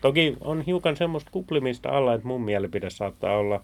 Toki 0.02 0.38
on 0.42 0.62
hiukan 0.62 0.98
semmoista 0.98 1.32
kuplimista 1.32 1.90
alla, 1.90 2.14
että 2.14 2.28
mun 2.28 2.42
mielipide 2.42 2.90
saattaa 2.90 3.38
olla 3.38 3.64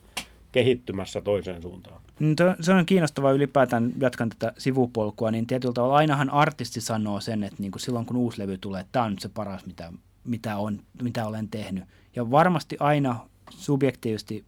kehittymässä 0.52 1.22
toiseen 1.22 1.62
suuntaan. 1.62 2.02
Mm, 2.20 2.36
se 2.62 2.74
on 2.74 2.86
kiinnostavaa 2.86 3.32
ylipäätään, 3.32 3.94
jatkan 4.00 4.30
tätä 4.30 4.54
sivupolkua, 4.58 5.32
niin 5.32 5.48
tietyllä 5.48 5.74
tavalla 5.74 5.96
ainahan 5.96 6.30
artisti 6.30 6.82
sanoo 6.82 7.20
sen, 7.20 7.44
että 7.44 7.56
niin 7.60 7.72
kuin 7.72 7.82
silloin 7.82 8.06
kun 8.06 8.18
uusi 8.18 8.40
levy 8.40 8.58
tulee, 8.58 8.82
että 8.82 8.92
tämä 8.92 9.06
on 9.06 9.12
nyt 9.12 9.20
se 9.20 9.30
paras, 9.30 9.66
mitä, 9.66 9.94
mitä, 10.24 10.58
on, 10.58 10.80
mitä 11.02 11.28
olen 11.28 11.50
tehnyt. 11.50 11.84
Ja 12.16 12.32
varmasti 12.32 12.78
aina 12.80 13.20
subjektiivisesti 13.50 14.46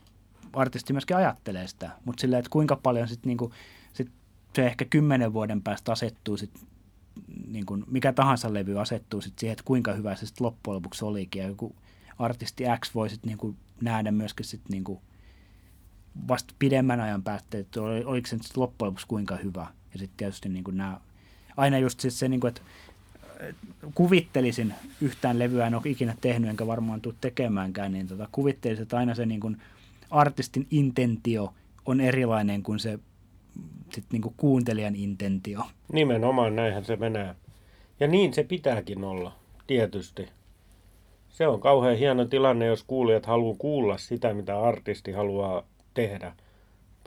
artisti 0.56 0.94
myöskin 0.94 1.18
ajattelee 1.18 1.68
sitä, 1.68 1.90
mutta 2.06 2.22
silleen, 2.22 2.40
että 2.40 2.50
kuinka 2.50 2.76
paljon 2.76 3.08
sitten 3.08 3.28
niinku, 3.28 3.54
sit 3.94 4.12
se 4.56 4.66
ehkä 4.66 4.86
kymmenen 4.86 5.34
vuoden 5.34 5.62
päästä 5.62 5.92
asettuu 5.92 6.38
sit, 6.38 6.52
niin 7.48 7.66
kuin 7.66 7.84
mikä 7.88 8.14
tahansa 8.14 8.54
levy 8.54 8.80
asettuu 8.80 9.22
sit 9.22 9.40
siihen, 9.40 9.52
että 9.52 9.64
kuinka 9.66 9.94
hyvä 9.94 10.16
se 10.16 10.26
sitten 10.26 10.46
loppujen 10.46 10.76
lopuksi 10.76 11.06
olikin. 11.06 11.42
Ja 11.42 11.48
joku 11.48 11.76
artisti 12.20 12.64
X 12.86 12.96
voi 12.96 13.10
sitten 13.10 13.38
niin 13.42 13.58
nähdä 13.82 14.12
myöskin 14.12 14.46
sit 14.46 14.62
niin 14.70 14.84
kuin 14.84 15.00
vasta 16.28 16.54
pidemmän 16.60 17.00
ajan 17.02 17.24
päästä, 17.24 17.58
että 17.58 17.82
oliko 17.82 18.28
se 18.28 18.38
sitten 18.38 18.62
loppujen 18.62 18.88
lopuksi 18.88 19.08
kuinka 19.08 19.36
hyvä. 19.36 19.68
Ja 19.94 20.00
sitten 20.00 20.18
tietysti 20.18 20.50
niin 20.50 20.64
kuin 20.64 20.78
nämä, 20.78 21.00
aina 21.58 21.78
just 21.78 22.00
siis 22.00 22.20
se, 22.20 22.28
niin 22.28 22.40
kuin, 22.40 22.50
että 22.50 22.62
kuvittelisin 23.96 24.74
yhtään 25.02 25.40
levyä, 25.40 25.68
en 25.68 25.76
ole 25.76 25.82
ikinä 25.86 26.16
tehnyt, 26.22 26.50
enkä 26.50 26.68
varmaan 26.68 27.02
tule 27.02 27.16
tekemäänkään, 27.22 27.92
niin 27.92 28.08
tota, 28.08 28.30
kuvittelisin, 28.32 28.84
että 28.84 28.98
aina 28.98 29.16
se 29.16 29.26
niin 29.26 29.40
kuin 29.40 29.62
artistin 30.16 30.68
intentio 30.72 31.54
on 31.86 32.02
erilainen 32.02 32.64
kuin 32.64 32.80
se 32.80 33.00
sit 33.94 34.06
niinku 34.12 34.34
kuuntelijan 34.38 34.96
intentio. 34.96 35.62
Nimenomaan 35.94 36.56
näinhän 36.56 36.86
se 36.86 36.96
menee. 36.96 37.36
Ja 38.00 38.08
niin 38.08 38.34
se 38.34 38.44
pitääkin 38.44 39.04
olla, 39.04 39.36
tietysti. 39.68 40.28
Se 41.30 41.48
on 41.48 41.60
kauhean 41.60 41.98
hieno 41.98 42.26
tilanne, 42.26 42.66
jos 42.66 42.84
kuulijat 42.84 43.26
haluaa 43.26 43.56
kuulla 43.58 43.98
sitä, 43.98 44.34
mitä 44.34 44.62
artisti 44.62 45.12
haluaa 45.12 45.64
tehdä. 45.94 46.34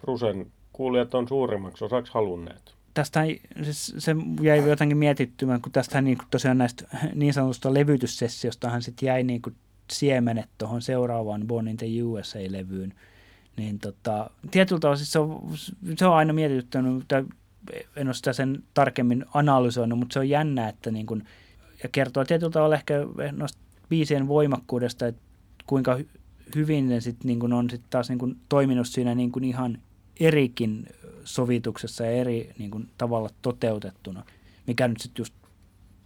Prusen 0.02 0.52
kuulijat 0.72 1.14
on 1.14 1.28
suuremmaksi 1.28 1.84
osaksi 1.84 2.12
halunneet. 2.14 2.74
Tästä 2.94 3.20
siis 3.62 3.94
se 3.98 4.16
jäi 4.42 4.68
jotenkin 4.68 4.98
mietittymään, 4.98 5.62
kun 5.62 5.72
tästä 5.72 6.00
niin 6.00 6.18
tosiaan 6.30 6.58
näistä 6.58 6.98
niin 7.14 7.34
sanotusta 7.34 7.74
levytyssessiostahan 7.74 8.82
sitten 8.82 9.06
jäi 9.06 9.22
niin 9.22 9.42
kuin 9.42 9.56
siemenet 9.90 10.48
tuohon 10.58 10.82
seuraavaan 10.82 11.46
Born 11.46 11.68
in 11.68 11.76
the 11.76 11.86
USA-levyyn, 12.02 12.94
niin 13.56 13.78
tota, 13.78 14.30
tietyllä 14.50 14.80
tavalla 14.80 14.96
siis 14.96 15.12
se, 15.12 15.18
on, 15.18 15.52
se 15.98 16.06
on 16.06 16.14
aina 16.14 16.32
mietityttänyt, 16.32 17.04
en 17.96 18.08
ole 18.08 18.14
sitä 18.14 18.32
sen 18.32 18.62
tarkemmin 18.74 19.24
analysoinut, 19.34 19.98
mutta 19.98 20.12
se 20.12 20.18
on 20.18 20.28
jännä, 20.28 20.68
että 20.68 20.90
niin 20.90 21.06
kun, 21.06 21.24
ja 21.82 21.88
kertoo 21.88 22.24
tietyllä 22.24 22.52
tavalla 22.52 22.74
ehkä 22.74 22.94
noista 23.32 23.58
biisien 23.88 24.28
voimakkuudesta, 24.28 25.06
että 25.06 25.22
kuinka 25.66 25.98
hyvin 26.54 26.88
ne 26.88 27.00
sit 27.00 27.24
niin 27.24 27.40
kun 27.40 27.52
on 27.52 27.70
sit 27.70 27.82
taas 27.90 28.08
niin 28.08 28.18
kun 28.18 28.36
toiminut 28.48 28.88
siinä 28.88 29.14
niin 29.14 29.32
kun 29.32 29.44
ihan 29.44 29.78
erikin 30.20 30.86
sovituksessa 31.24 32.04
ja 32.04 32.10
eri 32.10 32.50
niin 32.58 32.70
kun 32.70 32.88
tavalla 32.98 33.30
toteutettuna, 33.42 34.24
mikä 34.66 34.88
nyt 34.88 35.00
sitten 35.00 35.20
just 35.20 35.34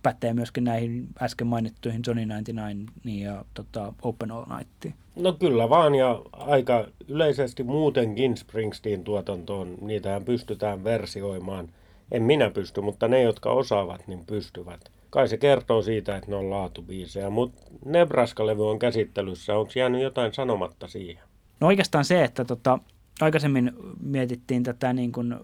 pätee 0.02 0.34
myöskin 0.34 0.64
näihin 0.64 1.08
äsken 1.22 1.46
mainittuihin 1.46 2.02
Johnny 2.06 2.22
99 2.22 2.86
ja 3.04 3.44
tota, 3.54 3.92
Open 4.02 4.30
All 4.30 4.44
Nightiin. 4.58 4.94
No 5.16 5.32
kyllä 5.32 5.68
vaan, 5.68 5.94
ja 5.94 6.22
aika 6.32 6.86
yleisesti 7.08 7.62
muutenkin 7.62 8.36
Springsteen-tuotantoon, 8.36 9.74
niitähän 9.80 10.24
pystytään 10.24 10.84
versioimaan. 10.84 11.68
En 12.10 12.22
minä 12.22 12.50
pysty, 12.50 12.80
mutta 12.80 13.08
ne, 13.08 13.22
jotka 13.22 13.50
osaavat, 13.50 14.06
niin 14.06 14.26
pystyvät. 14.26 14.80
Kai 15.10 15.28
se 15.28 15.36
kertoo 15.36 15.82
siitä, 15.82 16.16
että 16.16 16.30
ne 16.30 16.36
on 16.36 16.50
laatubiisejä, 16.50 17.30
mutta 17.30 17.62
Nebraska-levy 17.84 18.70
on 18.70 18.78
käsittelyssä. 18.78 19.56
Onko 19.56 19.72
jäänyt 19.74 20.02
jotain 20.02 20.34
sanomatta 20.34 20.88
siihen? 20.88 21.22
No 21.60 21.66
oikeastaan 21.66 22.04
se, 22.04 22.24
että 22.24 22.44
tota, 22.44 22.78
aikaisemmin 23.20 23.72
mietittiin 24.00 24.62
tätä 24.62 24.92
niin 24.92 25.12
kuin 25.12 25.34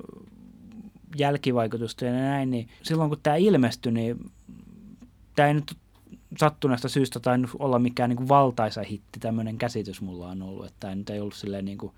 jälkivaikutusta 1.17 2.05
ja 2.05 2.13
näin, 2.13 2.51
niin 2.51 2.69
silloin 2.83 3.11
kun 3.11 3.21
tämä 3.23 3.37
ilmestyi, 3.37 3.93
niin 3.93 4.31
tämä 5.35 5.49
ei 5.49 5.55
nyt 5.55 5.77
sattuneesta 6.39 6.89
syystä 6.89 7.21
tai 7.21 7.39
olla 7.59 7.79
mikään 7.79 8.11
niin 8.11 8.17
kuin 8.17 8.29
valtaisa 8.29 8.83
hitti, 8.83 9.21
tämmöinen 9.21 9.59
käsitys 9.59 10.01
mulla 10.01 10.29
on 10.29 10.43
ollut, 10.43 10.67
että 10.67 10.77
tämä 10.81 10.95
nyt 10.95 11.11
ei 11.11 11.21
ollut 11.21 11.35
silleen 11.35 11.65
niin 11.65 11.79
kuin 11.79 11.93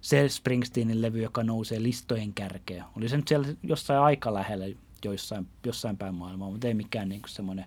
se 0.00 0.28
Springsteenin 0.28 1.02
levy, 1.02 1.22
joka 1.22 1.42
nousee 1.42 1.82
listojen 1.82 2.34
kärkeä. 2.34 2.84
Oli 2.96 3.08
se 3.08 3.16
nyt 3.16 3.28
siellä 3.28 3.48
jossain 3.62 4.00
aika 4.00 4.34
lähellä 4.34 4.66
joissain, 5.04 5.46
jossain 5.66 5.96
päin 5.96 6.14
maailmaa, 6.14 6.50
mutta 6.50 6.68
ei 6.68 6.74
mikään 6.74 7.08
niin 7.08 7.22
semmoinen 7.26 7.64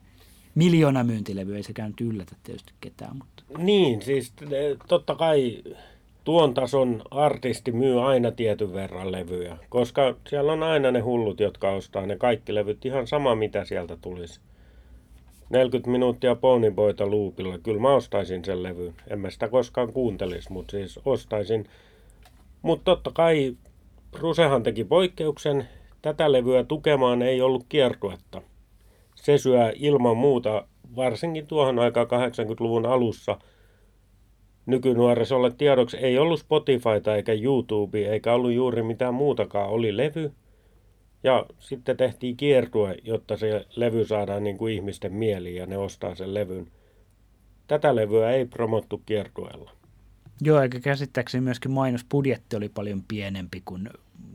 miljoona 0.56 1.04
myyntilevy, 1.04 1.56
ei 1.56 1.64
sekään 1.64 1.90
nyt 1.90 2.02
yllätä 2.02 2.36
tietysti 2.44 2.74
ketään. 2.82 3.18
Mutta. 3.18 3.44
Niin, 3.58 4.02
siis 4.02 4.34
totta 4.88 5.16
kai 5.16 5.64
tuon 6.24 6.54
tason 6.54 7.02
artisti 7.12 7.72
myy 7.72 8.10
aina 8.10 8.32
tietyn 8.32 8.74
verran 8.74 9.12
levyjä, 9.12 9.58
koska 9.70 10.16
siellä 10.30 10.52
on 10.52 10.64
aina 10.64 10.92
ne 10.92 11.00
hullut, 11.00 11.40
jotka 11.40 11.72
ostaa 11.72 12.06
ne 12.06 12.16
kaikki 12.18 12.56
levyt, 12.56 12.86
ihan 12.86 13.08
sama 13.08 13.36
mitä 13.36 13.66
sieltä 13.66 13.98
tulisi. 14.02 14.40
40 15.50 15.92
minuuttia 15.92 16.36
Ponyboyta 16.36 17.08
luupilla. 17.08 17.58
Kyllä 17.58 17.82
mä 17.82 17.96
ostaisin 17.96 18.46
sen 18.46 18.64
levyn. 18.64 18.94
En 19.08 19.20
mä 19.20 19.30
sitä 19.30 19.48
koskaan 19.48 19.94
kuuntelisi, 19.94 20.52
mutta 20.52 20.72
siis 20.72 21.00
ostaisin. 21.06 21.66
Mutta 22.62 22.84
totta 22.84 23.12
kai 23.14 23.58
Rusehan 24.20 24.64
teki 24.64 24.84
poikkeuksen. 24.84 25.68
Tätä 26.02 26.32
levyä 26.32 26.64
tukemaan 26.64 27.22
ei 27.22 27.42
ollut 27.42 27.66
kiertuetta. 27.70 28.42
Se 29.16 29.38
syö 29.38 29.74
ilman 29.76 30.18
muuta, 30.18 30.66
varsinkin 30.96 31.48
tuohon 31.48 31.80
aikaan 31.80 32.08
80-luvun 32.08 32.86
alussa, 32.86 33.38
nykynuorisolle 34.70 35.52
tiedoksi 35.52 35.98
ei 35.98 36.18
ollut 36.18 36.40
Spotifyta 36.40 37.16
eikä 37.16 37.34
YouTube, 37.34 38.00
eikä 38.00 38.34
ollut 38.34 38.52
juuri 38.52 38.84
mitään 38.84 39.14
muutakaan. 39.14 39.70
Oli 39.70 39.98
levy, 39.98 40.32
ja 41.24 41.46
sitten 41.60 41.98
tehtiin 41.98 42.38
kiertue, 42.38 42.96
jotta 43.04 43.38
se 43.38 43.66
levy 43.76 44.06
saadaan 44.06 44.44
niin 44.44 44.58
kuin 44.58 44.74
ihmisten 44.74 45.14
mieliin 45.14 45.56
ja 45.56 45.66
ne 45.66 45.78
ostaa 45.78 46.16
sen 46.16 46.34
levyn. 46.34 46.68
Tätä 47.68 47.96
levyä 47.96 48.32
ei 48.32 48.46
promottu 48.46 49.02
kiertueella. 49.06 49.72
Joo, 50.42 50.62
eikä 50.62 50.80
käsittääkseni 50.80 51.42
myöskin 51.42 51.72
mainosbudjetti 51.72 52.56
oli 52.56 52.70
paljon 52.70 53.04
pienempi 53.08 53.62
kuin 53.66 53.90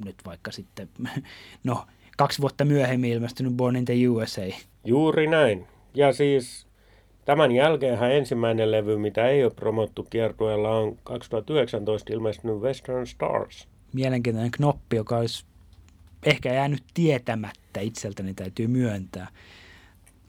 nyt 0.04 0.16
vaikka 0.26 0.52
sitten, 0.52 0.88
no 1.64 1.86
kaksi 2.16 2.40
vuotta 2.40 2.64
myöhemmin 2.64 3.12
ilmestynyt 3.12 3.52
Born 3.52 3.76
in 3.76 3.84
the 3.84 4.08
USA. 4.08 4.42
Juuri 4.84 5.26
näin. 5.26 5.66
Ja 5.94 6.12
siis 6.12 6.66
tämän 7.24 7.52
jälkeenhän 7.52 8.12
ensimmäinen 8.12 8.70
levy, 8.70 8.96
mitä 8.96 9.28
ei 9.28 9.44
ole 9.44 9.52
promottu 9.54 10.02
kiertueella, 10.02 10.70
on 10.70 10.98
2019 11.02 12.12
ilmestynyt 12.12 12.56
Western 12.56 13.06
Stars. 13.06 13.68
Mielenkiintoinen 13.92 14.50
knoppi, 14.50 14.96
joka 14.96 15.16
olisi 15.16 15.44
ehkä 16.22 16.54
jäänyt 16.54 16.84
tietämättä 16.94 17.80
itseltäni, 17.80 18.34
täytyy 18.34 18.66
myöntää. 18.66 19.28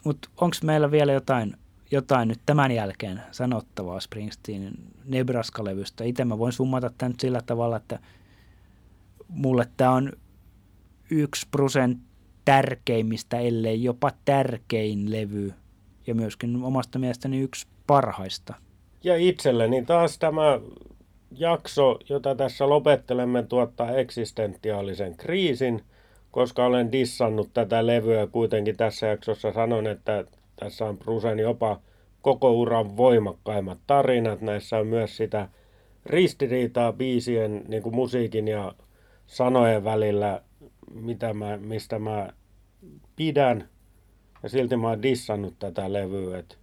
Mutta 0.06 0.30
onko 0.42 0.56
meillä 0.64 0.92
vielä 0.92 1.14
jotain, 1.14 1.54
jotain 1.92 2.28
nyt 2.28 2.40
tämän 2.46 2.72
jälkeen 2.72 3.22
sanottavaa 3.32 4.00
Springsteenin 4.00 4.74
Nebraska-levystä? 5.06 6.04
Itse 6.04 6.26
mä 6.26 6.38
voin 6.38 6.54
summata 6.54 6.92
tämän 6.98 7.12
nyt 7.12 7.20
sillä 7.20 7.42
tavalla, 7.46 7.78
että 7.78 8.00
mulle 9.28 9.68
tämä 9.78 9.92
on 9.92 10.12
yksi 11.12 11.48
prosent 11.52 12.00
tärkeimmistä, 12.46 13.40
ellei 13.40 13.84
jopa 13.84 14.12
tärkein 14.26 15.12
levy 15.12 15.54
ja 16.08 16.16
myöskin 16.16 16.64
omasta 16.64 17.00
mielestäni 17.00 17.40
yksi 17.40 17.68
parhaista. 17.88 18.54
Ja 19.04 19.18
itselleni 19.18 19.86
taas 19.86 20.20
tämä 20.20 20.60
jakso, 21.32 22.00
jota 22.10 22.36
tässä 22.36 22.70
lopettelemme, 22.70 23.44
tuottaa 23.44 23.92
eksistentiaalisen 23.92 25.18
kriisin, 25.18 25.82
koska 26.32 26.66
olen 26.66 26.92
dissannut 26.92 27.50
tätä 27.54 27.88
levyä 27.88 28.28
kuitenkin 28.28 28.78
tässä 28.78 29.08
jaksossa 29.08 29.54
sanon, 29.54 29.88
että 29.88 30.26
tässä 30.56 30.86
on 30.86 30.98
Brusen 30.98 31.40
jopa 31.40 31.80
koko 32.22 32.52
uran 32.52 32.98
voimakkaimmat 32.98 33.78
tarinat. 33.88 34.42
Näissä 34.42 34.78
on 34.78 34.88
myös 34.88 35.18
sitä 35.18 35.50
ristiriitaa 36.06 36.94
biisien 36.94 37.64
niin 37.68 37.84
kuin 37.84 37.96
musiikin 37.96 38.48
ja 38.48 38.76
sanojen 39.28 39.84
välillä, 39.84 40.42
mitä 40.94 41.34
mä, 41.34 41.58
mistä 41.58 42.00
mä 42.00 42.30
pidän. 43.16 43.70
Ja 44.46 44.50
silti 44.50 44.78
mä 44.78 44.88
oon 44.88 45.02
dissannut 45.02 45.54
tätä 45.60 45.94
levyä. 45.94 46.38
Et 46.38 46.58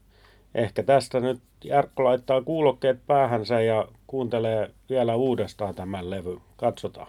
ehkä 0.55 0.83
tästä 0.83 1.21
nyt 1.21 1.41
Jarkko 1.65 2.05
laittaa 2.05 2.43
kuulokkeet 2.43 3.07
päähänsä 3.07 3.61
ja 3.61 3.89
kuuntelee 4.07 4.71
vielä 4.91 5.15
uudestaan 5.15 5.75
tämän 5.75 6.11
levy. 6.11 6.39
Katsotaan. 6.57 7.09